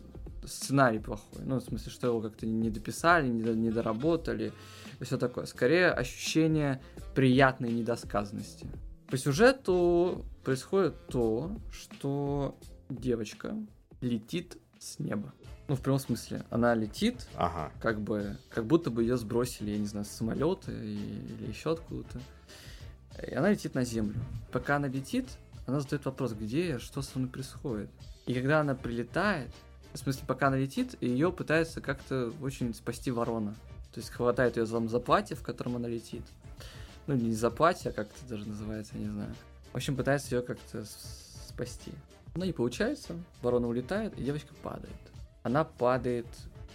сценарий 0.46 1.00
плохой. 1.00 1.44
Ну, 1.44 1.60
в 1.60 1.64
смысле, 1.64 1.92
что 1.92 2.08
его 2.08 2.22
как-то 2.22 2.46
не 2.46 2.70
дописали, 2.70 3.28
не 3.28 3.72
доработали 3.72 4.54
и 5.04 5.06
все 5.06 5.18
такое. 5.18 5.46
Скорее 5.46 5.92
ощущение 5.92 6.82
приятной 7.14 7.72
недосказанности. 7.72 8.68
По 9.08 9.18
сюжету 9.18 10.26
происходит 10.44 11.08
то, 11.08 11.52
что 11.72 12.58
девочка 12.90 13.56
летит 14.02 14.58
с 14.80 15.00
неба. 15.00 15.34
Ну, 15.68 15.76
в 15.76 15.82
прямом 15.82 16.00
смысле, 16.00 16.44
она 16.50 16.74
летит, 16.74 17.28
ага. 17.36 17.72
как 17.82 18.02
бы, 18.02 18.38
как 18.50 18.66
будто 18.66 18.90
бы 18.90 19.04
ее 19.04 19.18
сбросили, 19.18 19.72
я 19.72 19.78
не 19.78 19.88
знаю, 19.88 20.06
с 20.06 20.10
самолета 20.10 20.72
или 20.72 21.48
еще 21.48 21.74
откуда-то. 21.74 22.20
И 23.26 23.34
она 23.34 23.52
летит 23.52 23.76
на 23.76 23.84
землю. 23.84 24.16
Пока 24.52 24.78
она 24.78 24.88
летит, 24.88 25.28
она 25.68 25.80
задает 25.80 26.06
вопрос, 26.06 26.34
где 26.34 26.70
я, 26.70 26.80
что 26.80 27.02
со 27.02 27.20
мной 27.20 27.30
происходит. 27.30 27.90
И 28.26 28.34
когда 28.34 28.62
она 28.62 28.74
прилетает, 28.74 29.52
в 29.94 29.98
смысле, 29.98 30.24
пока 30.28 30.48
она 30.48 30.58
летит, 30.58 30.96
ее 31.02 31.32
пытается 31.32 31.82
как-то 31.82 32.32
очень 32.42 32.74
спасти 32.74 33.12
ворона. 33.12 33.56
То 33.94 34.00
есть 34.00 34.10
хватает 34.10 34.58
ее 34.58 34.66
за, 34.66 35.00
платье, 35.00 35.36
в 35.36 35.44
котором 35.44 35.76
она 35.76 35.88
летит. 35.88 36.24
Ну, 37.06 37.16
не 37.16 37.34
за 37.34 37.52
платье, 37.52 37.92
а 37.92 37.94
как 37.94 38.08
это 38.08 38.28
даже 38.28 38.48
называется, 38.48 38.98
не 38.98 39.06
знаю. 39.08 39.34
В 39.72 39.76
общем, 39.76 39.96
пытается 39.96 40.36
ее 40.36 40.42
как-то 40.42 40.84
спасти. 41.48 41.92
Но 42.36 42.46
не 42.46 42.54
получается, 42.54 43.16
ворона 43.42 43.68
улетает, 43.68 44.18
и 44.18 44.24
девочка 44.24 44.54
падает. 44.64 44.96
Она 45.44 45.64
падает 45.64 46.26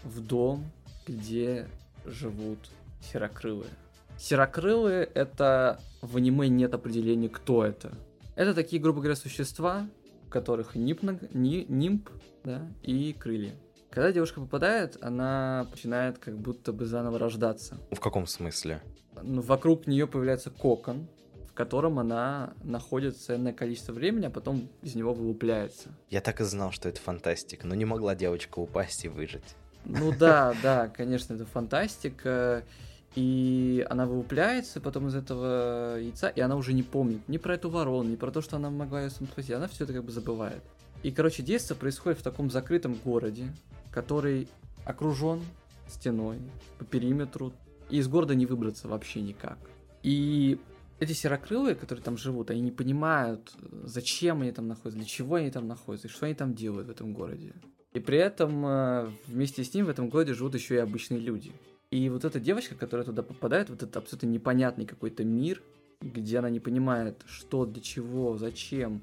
в 0.04 0.20
дом, 0.20 0.70
где 1.06 1.66
живут 2.04 2.58
серокрылые. 3.00 3.70
Серокрылые— 4.16 5.04
это 5.14 5.80
в 6.02 6.16
аниме 6.16 6.48
нет 6.48 6.74
определения, 6.74 7.28
кто 7.28 7.64
это. 7.64 7.92
Это 8.36 8.54
такие, 8.54 8.80
грубо 8.80 9.00
говоря, 9.00 9.16
существа, 9.16 9.88
у 10.26 10.30
которых 10.30 10.76
нимб, 10.76 11.02
нимб 11.32 12.08
да, 12.44 12.68
и 12.82 13.12
крылья. 13.12 13.54
Когда 13.90 14.12
девушка 14.12 14.40
попадает, 14.40 14.98
она 15.00 15.66
начинает 15.70 16.18
как 16.18 16.38
будто 16.38 16.72
бы 16.72 16.84
заново 16.84 17.18
рождаться. 17.18 17.78
В 17.90 18.00
каком 18.00 18.26
смысле? 18.26 18.82
Ну, 19.22 19.40
вокруг 19.40 19.86
нее 19.86 20.06
появляется 20.06 20.50
кокон, 20.50 21.08
в 21.50 21.54
котором 21.54 21.98
она 21.98 22.52
находится 22.62 23.26
ценное 23.26 23.52
количество 23.52 23.92
времени, 23.92 24.26
а 24.26 24.30
потом 24.30 24.68
из 24.82 24.94
него 24.94 25.14
вылупляется. 25.14 25.88
Я 26.10 26.20
так 26.20 26.40
и 26.40 26.44
знал, 26.44 26.70
что 26.70 26.88
это 26.88 27.00
фантастика, 27.00 27.66
но 27.66 27.74
не 27.74 27.84
могла 27.84 28.14
девочка 28.14 28.58
упасть 28.58 29.04
и 29.04 29.08
выжить. 29.08 29.56
Ну 29.84 30.12
да, 30.16 30.54
да, 30.62 30.88
конечно, 30.88 31.34
это 31.34 31.46
фантастика. 31.46 32.62
И 33.14 33.84
она 33.88 34.06
вылупляется 34.06 34.80
потом 34.80 35.08
из 35.08 35.14
этого 35.14 35.96
яйца, 35.98 36.28
и 36.28 36.40
она 36.40 36.56
уже 36.56 36.74
не 36.74 36.82
помнит 36.82 37.26
ни 37.26 37.38
про 37.38 37.54
эту 37.54 37.70
ворону, 37.70 38.10
ни 38.10 38.16
про 38.16 38.30
то, 38.30 38.42
что 38.42 38.56
она 38.56 38.70
могла 38.70 39.02
ее 39.02 39.10
спасти. 39.10 39.52
Она 39.52 39.66
все 39.66 39.84
это 39.84 39.94
как 39.94 40.04
бы 40.04 40.12
забывает. 40.12 40.62
И, 41.02 41.10
короче, 41.10 41.42
действие 41.42 41.76
происходит 41.76 42.20
в 42.20 42.22
таком 42.22 42.50
закрытом 42.50 42.94
городе, 43.04 43.52
который 43.98 44.46
окружен 44.84 45.40
стеной 45.88 46.38
по 46.78 46.84
периметру, 46.84 47.52
и 47.90 47.96
из 47.96 48.06
города 48.06 48.36
не 48.36 48.46
выбраться 48.46 48.86
вообще 48.86 49.20
никак. 49.20 49.58
И 50.04 50.60
эти 51.00 51.14
серокрылые, 51.14 51.74
которые 51.74 52.04
там 52.04 52.16
живут, 52.16 52.50
они 52.50 52.60
не 52.60 52.70
понимают, 52.70 53.52
зачем 53.82 54.42
они 54.42 54.52
там 54.52 54.68
находятся, 54.68 54.98
для 54.98 55.04
чего 55.04 55.34
они 55.34 55.50
там 55.50 55.66
находятся, 55.66 56.06
и 56.06 56.10
что 56.10 56.26
они 56.26 56.36
там 56.36 56.54
делают 56.54 56.86
в 56.86 56.90
этом 56.92 57.12
городе. 57.12 57.54
И 57.92 57.98
при 57.98 58.18
этом 58.18 58.64
э, 58.64 59.10
вместе 59.26 59.64
с 59.64 59.74
ним 59.74 59.86
в 59.86 59.88
этом 59.88 60.10
городе 60.10 60.32
живут 60.32 60.54
еще 60.54 60.76
и 60.76 60.78
обычные 60.78 61.18
люди. 61.18 61.50
И 61.90 62.08
вот 62.08 62.24
эта 62.24 62.38
девочка, 62.38 62.76
которая 62.76 63.04
туда 63.04 63.24
попадает, 63.24 63.68
вот 63.68 63.82
этот 63.82 63.96
абсолютно 63.96 64.28
непонятный 64.28 64.86
какой-то 64.86 65.24
мир, 65.24 65.60
где 66.00 66.38
она 66.38 66.50
не 66.50 66.60
понимает, 66.60 67.24
что, 67.26 67.66
для 67.66 67.82
чего, 67.82 68.36
зачем, 68.36 69.02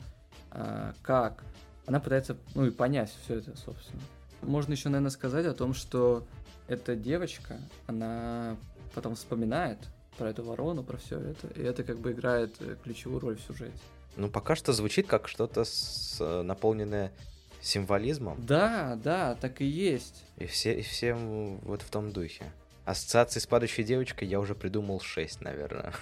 э, 0.51 0.93
как, 1.01 1.43
она 1.85 1.99
пытается, 1.99 2.37
ну 2.55 2.65
и 2.65 2.71
понять 2.71 3.13
все 3.23 3.35
это, 3.35 3.57
собственно. 3.57 4.01
Можно 4.45 4.73
еще, 4.73 4.89
наверное, 4.89 5.11
сказать 5.11 5.45
о 5.45 5.53
том, 5.53 5.73
что 5.73 6.25
эта 6.67 6.95
девочка, 6.95 7.59
она 7.87 8.55
потом 8.93 9.15
вспоминает 9.15 9.77
про 10.17 10.29
эту 10.29 10.43
ворону, 10.43 10.83
про 10.83 10.97
все 10.97 11.19
это, 11.19 11.47
и 11.59 11.63
это 11.63 11.83
как 11.83 11.99
бы 11.99 12.11
играет 12.11 12.55
э, 12.59 12.75
ключевую 12.83 13.19
роль 13.19 13.35
в 13.35 13.41
сюжете. 13.41 13.77
Ну, 14.15 14.29
пока 14.29 14.55
что 14.55 14.71
звучит 14.71 15.07
как 15.07 15.27
что-то 15.27 15.65
с, 15.65 16.17
э, 16.21 16.41
наполненное 16.41 17.11
символизмом. 17.61 18.43
Да, 18.45 18.97
да, 19.03 19.35
так 19.35 19.61
и 19.61 19.65
есть. 19.65 20.23
И 20.37 20.45
все, 20.45 20.79
и 20.79 20.81
всем 20.81 21.57
вот 21.59 21.81
в 21.81 21.89
том 21.89 22.11
духе. 22.11 22.45
Ассоциации 22.85 23.39
с 23.39 23.47
падающей 23.47 23.83
девочкой 23.83 24.27
я 24.27 24.39
уже 24.39 24.55
придумал 24.55 25.01
6, 25.01 25.41
наверное. 25.41 25.93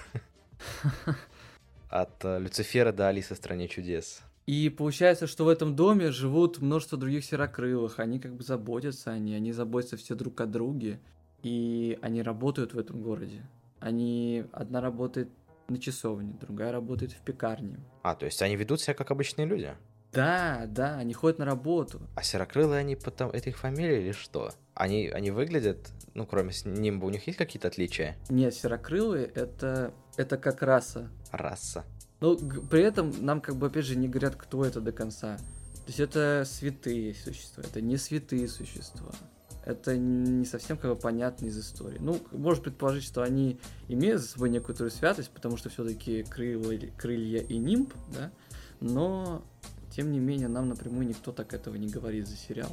От 1.90 2.24
э, 2.24 2.40
Люцифера 2.40 2.92
до 2.92 3.08
Алисы 3.08 3.34
в 3.34 3.38
стране 3.38 3.68
чудес. 3.68 4.22
И 4.46 4.70
получается, 4.70 5.26
что 5.26 5.46
в 5.46 5.48
этом 5.48 5.76
доме 5.76 6.12
живут 6.12 6.60
множество 6.60 6.98
других 6.98 7.24
серокрылых, 7.24 8.00
они 8.00 8.20
как 8.20 8.34
бы 8.36 8.44
заботятся 8.44 9.12
о 9.12 9.18
ней, 9.18 9.36
они 9.36 9.54
заботятся 9.54 9.96
все 9.96 10.16
друг 10.16 10.42
о 10.42 10.46
друге, 10.46 11.00
и 11.44 11.98
они 12.02 12.22
работают 12.22 12.74
в 12.74 12.80
этом 12.80 13.02
городе. 13.02 13.42
Они, 13.80 14.46
одна 14.52 14.82
работает 14.82 15.30
на 15.70 15.78
часовне, 15.78 16.34
другая 16.40 16.72
работает 16.72 17.14
в 17.14 17.22
пекарне. 17.22 17.80
А, 18.02 18.16
то 18.16 18.26
есть 18.26 18.42
они 18.42 18.56
ведут 18.56 18.82
себя 18.82 18.94
как 18.94 19.12
обычные 19.12 19.48
люди? 19.48 19.74
Да, 20.12 20.66
да, 20.68 20.98
они 20.98 21.14
ходят 21.14 21.40
на 21.40 21.46
работу. 21.46 22.02
А 22.16 22.22
серокрылые 22.22 22.80
они 22.80 22.96
потом, 22.96 23.32
это 23.32 23.50
их 23.50 23.58
фамилия 23.58 24.02
или 24.02 24.12
что? 24.12 24.52
Они, 24.76 25.08
они 25.08 25.32
выглядят, 25.32 25.92
ну, 26.14 26.26
кроме 26.28 26.52
нимба, 26.66 27.06
у 27.06 27.10
них 27.10 27.26
есть 27.26 27.38
какие-то 27.38 27.70
отличия? 27.70 28.16
Нет, 28.30 28.54
серокрылые 28.54 29.26
это, 29.26 29.94
это 30.18 30.38
как 30.38 30.62
раса. 30.62 31.10
Раса. 31.32 31.84
Но 32.24 32.38
при 32.38 32.82
этом 32.82 33.12
нам 33.20 33.42
как 33.42 33.58
бы 33.58 33.68
опять 33.68 33.84
же 33.84 33.98
не 33.98 34.08
говорят, 34.08 34.38
кто 34.38 34.64
это 34.64 34.80
до 34.80 34.94
конца. 34.94 35.36
То 35.36 35.88
есть 35.88 36.00
это 36.00 36.46
святые 36.48 37.14
существа, 37.14 37.62
это 37.68 37.82
не 37.82 37.98
святые 37.98 38.48
существа. 38.48 39.12
Это 39.66 39.98
не 39.98 40.46
совсем 40.46 40.78
как 40.78 40.92
бы 40.92 40.96
понятно 40.96 41.48
из 41.48 41.60
истории. 41.60 41.98
Ну, 42.00 42.22
можно 42.32 42.64
предположить, 42.64 43.04
что 43.04 43.24
они 43.24 43.60
имеют 43.90 44.22
за 44.22 44.30
собой 44.30 44.52
некоторую 44.52 44.90
святость, 44.90 45.32
потому 45.32 45.58
что 45.58 45.68
все-таки 45.68 46.24
крылья, 46.24 46.94
крылья 46.98 47.42
и 47.42 47.58
нимб, 47.58 47.94
да, 48.14 48.32
но 48.80 49.44
тем 49.94 50.10
не 50.14 50.20
менее 50.20 50.48
нам 50.48 50.70
напрямую 50.70 51.06
никто 51.06 51.34
так 51.34 51.54
этого 51.54 51.76
не 51.76 51.90
говорит 51.90 52.30
за 52.30 52.38
сериал. 52.38 52.72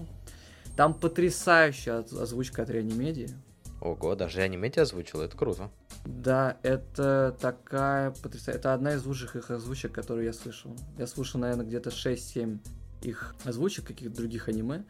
Там 0.76 0.94
потрясающая 0.94 1.98
озвучка 1.98 2.62
от 2.62 2.70
Реанимедии. 2.70 3.30
Ого, 3.80 4.14
даже 4.14 4.38
Реанимедия 4.38 4.82
озвучила, 4.82 5.22
это 5.22 5.36
круто. 5.36 5.70
Да, 6.04 6.58
это 6.62 7.36
такая 7.40 8.10
потрясающая... 8.10 8.58
Это 8.58 8.74
одна 8.74 8.94
из 8.94 9.04
лучших 9.04 9.36
их 9.36 9.50
озвучек, 9.50 9.92
которую 9.92 10.26
я 10.26 10.32
слышал. 10.32 10.76
Я 10.98 11.06
слушал, 11.06 11.40
наверное, 11.40 11.64
где-то 11.64 11.90
6-7 11.90 12.58
их 13.02 13.34
озвучек 13.44 13.86
каких-то 13.86 14.14
других 14.14 14.48
аниме. 14.48 14.84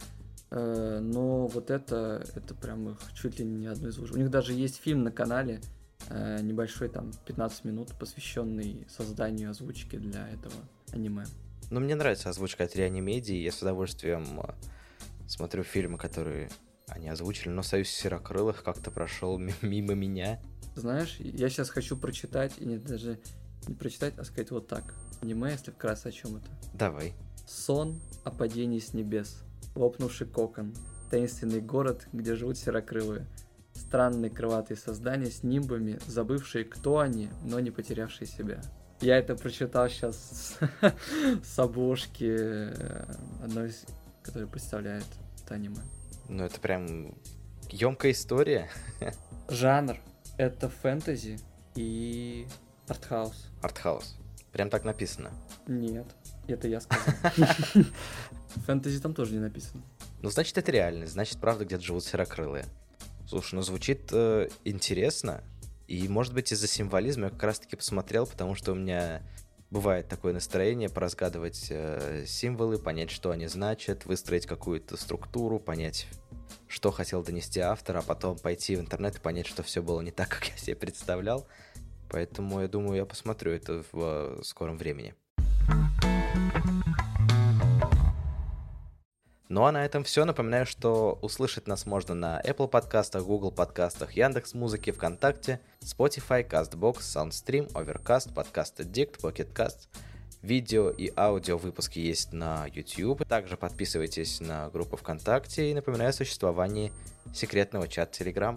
Э, 0.51 0.99
но 1.01 1.47
вот 1.47 1.71
это, 1.71 2.25
это 2.35 2.55
прям 2.55 2.91
их 2.91 2.99
чуть 3.15 3.39
ли 3.39 3.45
не 3.45 3.67
одно 3.67 3.89
из 3.89 3.99
лучших. 3.99 4.17
У 4.17 4.19
них 4.19 4.31
даже 4.31 4.53
есть 4.53 4.81
фильм 4.81 5.05
на 5.05 5.13
канале, 5.13 5.61
э, 6.09 6.41
небольшой, 6.43 6.89
там, 6.89 7.13
15 7.27 7.65
минут, 7.65 7.93
посвященный 7.99 8.87
созданию 8.89 9.51
озвучки 9.51 9.97
для 9.97 10.29
этого 10.29 10.55
аниме. 10.93 11.25
Ну, 11.71 11.79
мне 11.79 11.95
нравится 11.95 12.31
озвучка 12.31 12.65
от 12.65 12.75
Реанимедии, 12.75 13.37
я 13.37 13.53
с 13.53 13.63
удовольствием 13.63 14.41
э, 14.41 14.53
смотрю 15.29 15.63
фильмы, 15.63 15.99
которые 15.99 16.51
они 16.91 17.09
озвучили, 17.09 17.49
но 17.49 17.63
Союз 17.63 17.89
Серокрылых 17.89 18.63
как-то 18.63 18.91
прошел 18.91 19.39
мимо 19.63 19.95
меня. 19.95 20.41
Знаешь, 20.75 21.17
я 21.19 21.49
сейчас 21.49 21.71
хочу 21.71 21.97
прочитать, 21.97 22.55
и 22.59 22.65
не, 22.65 22.79
даже 22.79 23.19
не 23.67 23.75
прочитать, 23.75 24.15
а 24.19 24.25
сказать 24.25 24.51
вот 24.51 24.69
так. 24.69 24.95
Аниме, 25.21 25.51
если 25.51 25.71
вкратце 25.71 26.09
о 26.09 26.13
чем 26.13 26.37
это. 26.37 26.49
Давай. 26.75 27.15
Сон 27.47 28.01
о 28.25 28.31
падении 28.31 28.79
с 28.79 28.95
небес. 28.95 29.43
Лопнувший 29.75 30.27
кокон. 30.27 30.75
Таинственный 31.11 31.61
город, 31.61 32.07
где 32.13 32.35
живут 32.35 32.57
серокрылые. 32.57 33.27
Странные 33.75 34.31
крылатые 34.31 34.77
создания 34.77 35.31
с 35.31 35.43
нимбами, 35.43 35.99
забывшие, 36.07 36.65
кто 36.65 36.99
они, 36.99 37.29
но 37.45 37.61
не 37.61 37.71
потерявшие 37.71 38.27
себя. 38.27 38.61
Я 39.01 39.17
это 39.17 39.35
прочитал 39.35 39.89
сейчас 39.89 40.59
с 41.43 41.59
обложки 41.59 42.37
э, 42.39 43.05
одной, 43.43 43.73
которая 44.23 44.49
представляет 44.49 45.07
это 45.43 45.55
аниме. 45.55 45.81
Ну, 46.31 46.45
это 46.45 46.61
прям 46.61 47.17
емкая 47.71 48.13
история. 48.13 48.71
Жанр 49.49 49.99
это 50.39 50.69
фэнтези 50.69 51.41
и 51.75 52.47
артхаус. 52.87 53.49
Артхаус. 53.63 54.17
Прям 54.53 54.71
так 54.71 54.85
написано. 54.85 55.33
Нет, 55.67 56.07
это 56.47 56.69
я 56.69 56.81
сказал. 56.81 57.15
Фэнтези 58.65 59.01
там 59.01 59.13
тоже 59.13 59.33
не 59.33 59.41
написано. 59.41 59.83
Ну, 60.23 60.31
значит, 60.31 60.57
это 60.57 60.71
реальность. 60.71 61.15
Значит, 61.15 61.39
правда, 61.41 61.65
где-то 61.65 61.83
живут 61.83 62.05
серокрылые. 62.05 62.65
Слушай, 63.27 63.57
ну 63.57 63.63
звучит 63.63 64.11
э, 64.13 64.49
интересно. 64.65 65.43
И, 65.89 66.07
может 66.07 66.33
быть, 66.33 66.53
из-за 66.53 66.69
символизма 66.69 67.25
я 67.25 67.31
как 67.31 67.43
раз-таки 67.43 67.75
посмотрел, 67.75 68.25
потому 68.25 68.55
что 68.55 68.71
у 68.71 68.77
меня 68.77 69.21
бывает 69.71 70.09
такое 70.09 70.33
настроение 70.33 70.89
поразгадывать 70.89 71.69
э, 71.71 72.25
символы, 72.27 72.79
понять, 72.79 73.11
что 73.11 73.31
они 73.31 73.47
значат, 73.47 74.05
выстроить 74.05 74.47
какую-то 74.47 74.97
структуру, 74.97 75.59
понять, 75.59 76.07
что 76.67 76.91
хотел 76.91 77.23
донести 77.23 77.61
автор, 77.61 77.99
а 77.99 78.03
потом 78.03 78.39
пойти 78.39 78.77
в 78.77 78.81
интернет 78.81 79.17
и 79.17 79.21
понять, 79.21 79.47
что 79.47 79.63
все 79.63 79.83
было 79.83 80.01
не 80.01 80.11
так, 80.11 80.29
как 80.29 80.49
я 80.49 80.57
себе 80.57 80.77
представлял. 80.77 81.47
Поэтому 82.09 82.61
я 82.61 82.69
думаю, 82.69 82.97
я 82.97 83.07
посмотрю 83.07 83.53
это 83.53 83.85
в 83.93 84.39
э, 84.39 84.41
скором 84.43 84.77
времени. 84.77 85.15
Ну 89.51 89.65
а 89.65 89.73
на 89.73 89.85
этом 89.85 90.05
все. 90.05 90.25
Напоминаю, 90.25 90.65
что 90.65 91.19
услышать 91.23 91.67
нас 91.67 91.85
можно 91.85 92.15
на 92.15 92.41
Apple 92.41 92.69
подкастах, 92.69 93.25
Google 93.25 93.51
подкастах, 93.51 94.13
Яндекс 94.13 94.55
Музыке, 94.55 94.93
ВКонтакте, 94.93 95.59
Spotify, 95.81 96.49
CastBox, 96.49 96.99
SoundStream, 96.99 97.73
Overcast, 97.73 98.33
Podcast 98.33 98.77
Addict, 98.77 99.21
Pocket 99.21 99.53
Cast. 99.53 99.89
Видео 100.43 100.91
и 100.91 101.13
аудио 101.17 101.59
выпуски 101.59 101.99
есть 101.99 102.33
на 102.33 102.67
YouTube. 102.73 103.27
Также 103.27 103.57
подписывайтесь 103.57 104.41
на 104.41 104.71
группу 104.71 104.97
ВКонтакте 104.97 105.69
и 105.69 105.75
напоминаю 105.75 106.11
о 106.11 106.13
существовании 106.13 106.93
секретного 107.35 107.89
чата 107.89 108.23
Telegram. 108.23 108.57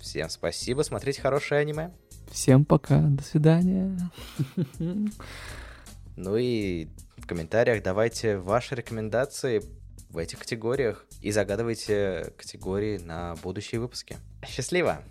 Всем 0.00 0.28
спасибо, 0.28 0.82
смотрите 0.82 1.22
хорошее 1.22 1.60
аниме. 1.60 1.92
Всем 2.32 2.64
пока, 2.64 2.98
до 2.98 3.22
свидания. 3.22 3.96
Ну 6.14 6.36
и 6.36 6.88
в 7.16 7.26
комментариях 7.26 7.82
давайте 7.82 8.36
ваши 8.36 8.74
рекомендации 8.74 9.62
в 10.12 10.18
этих 10.18 10.38
категориях 10.38 11.06
и 11.20 11.30
загадывайте 11.30 12.32
категории 12.36 12.98
на 12.98 13.34
будущие 13.42 13.80
выпуски. 13.80 14.18
Счастливо! 14.46 15.02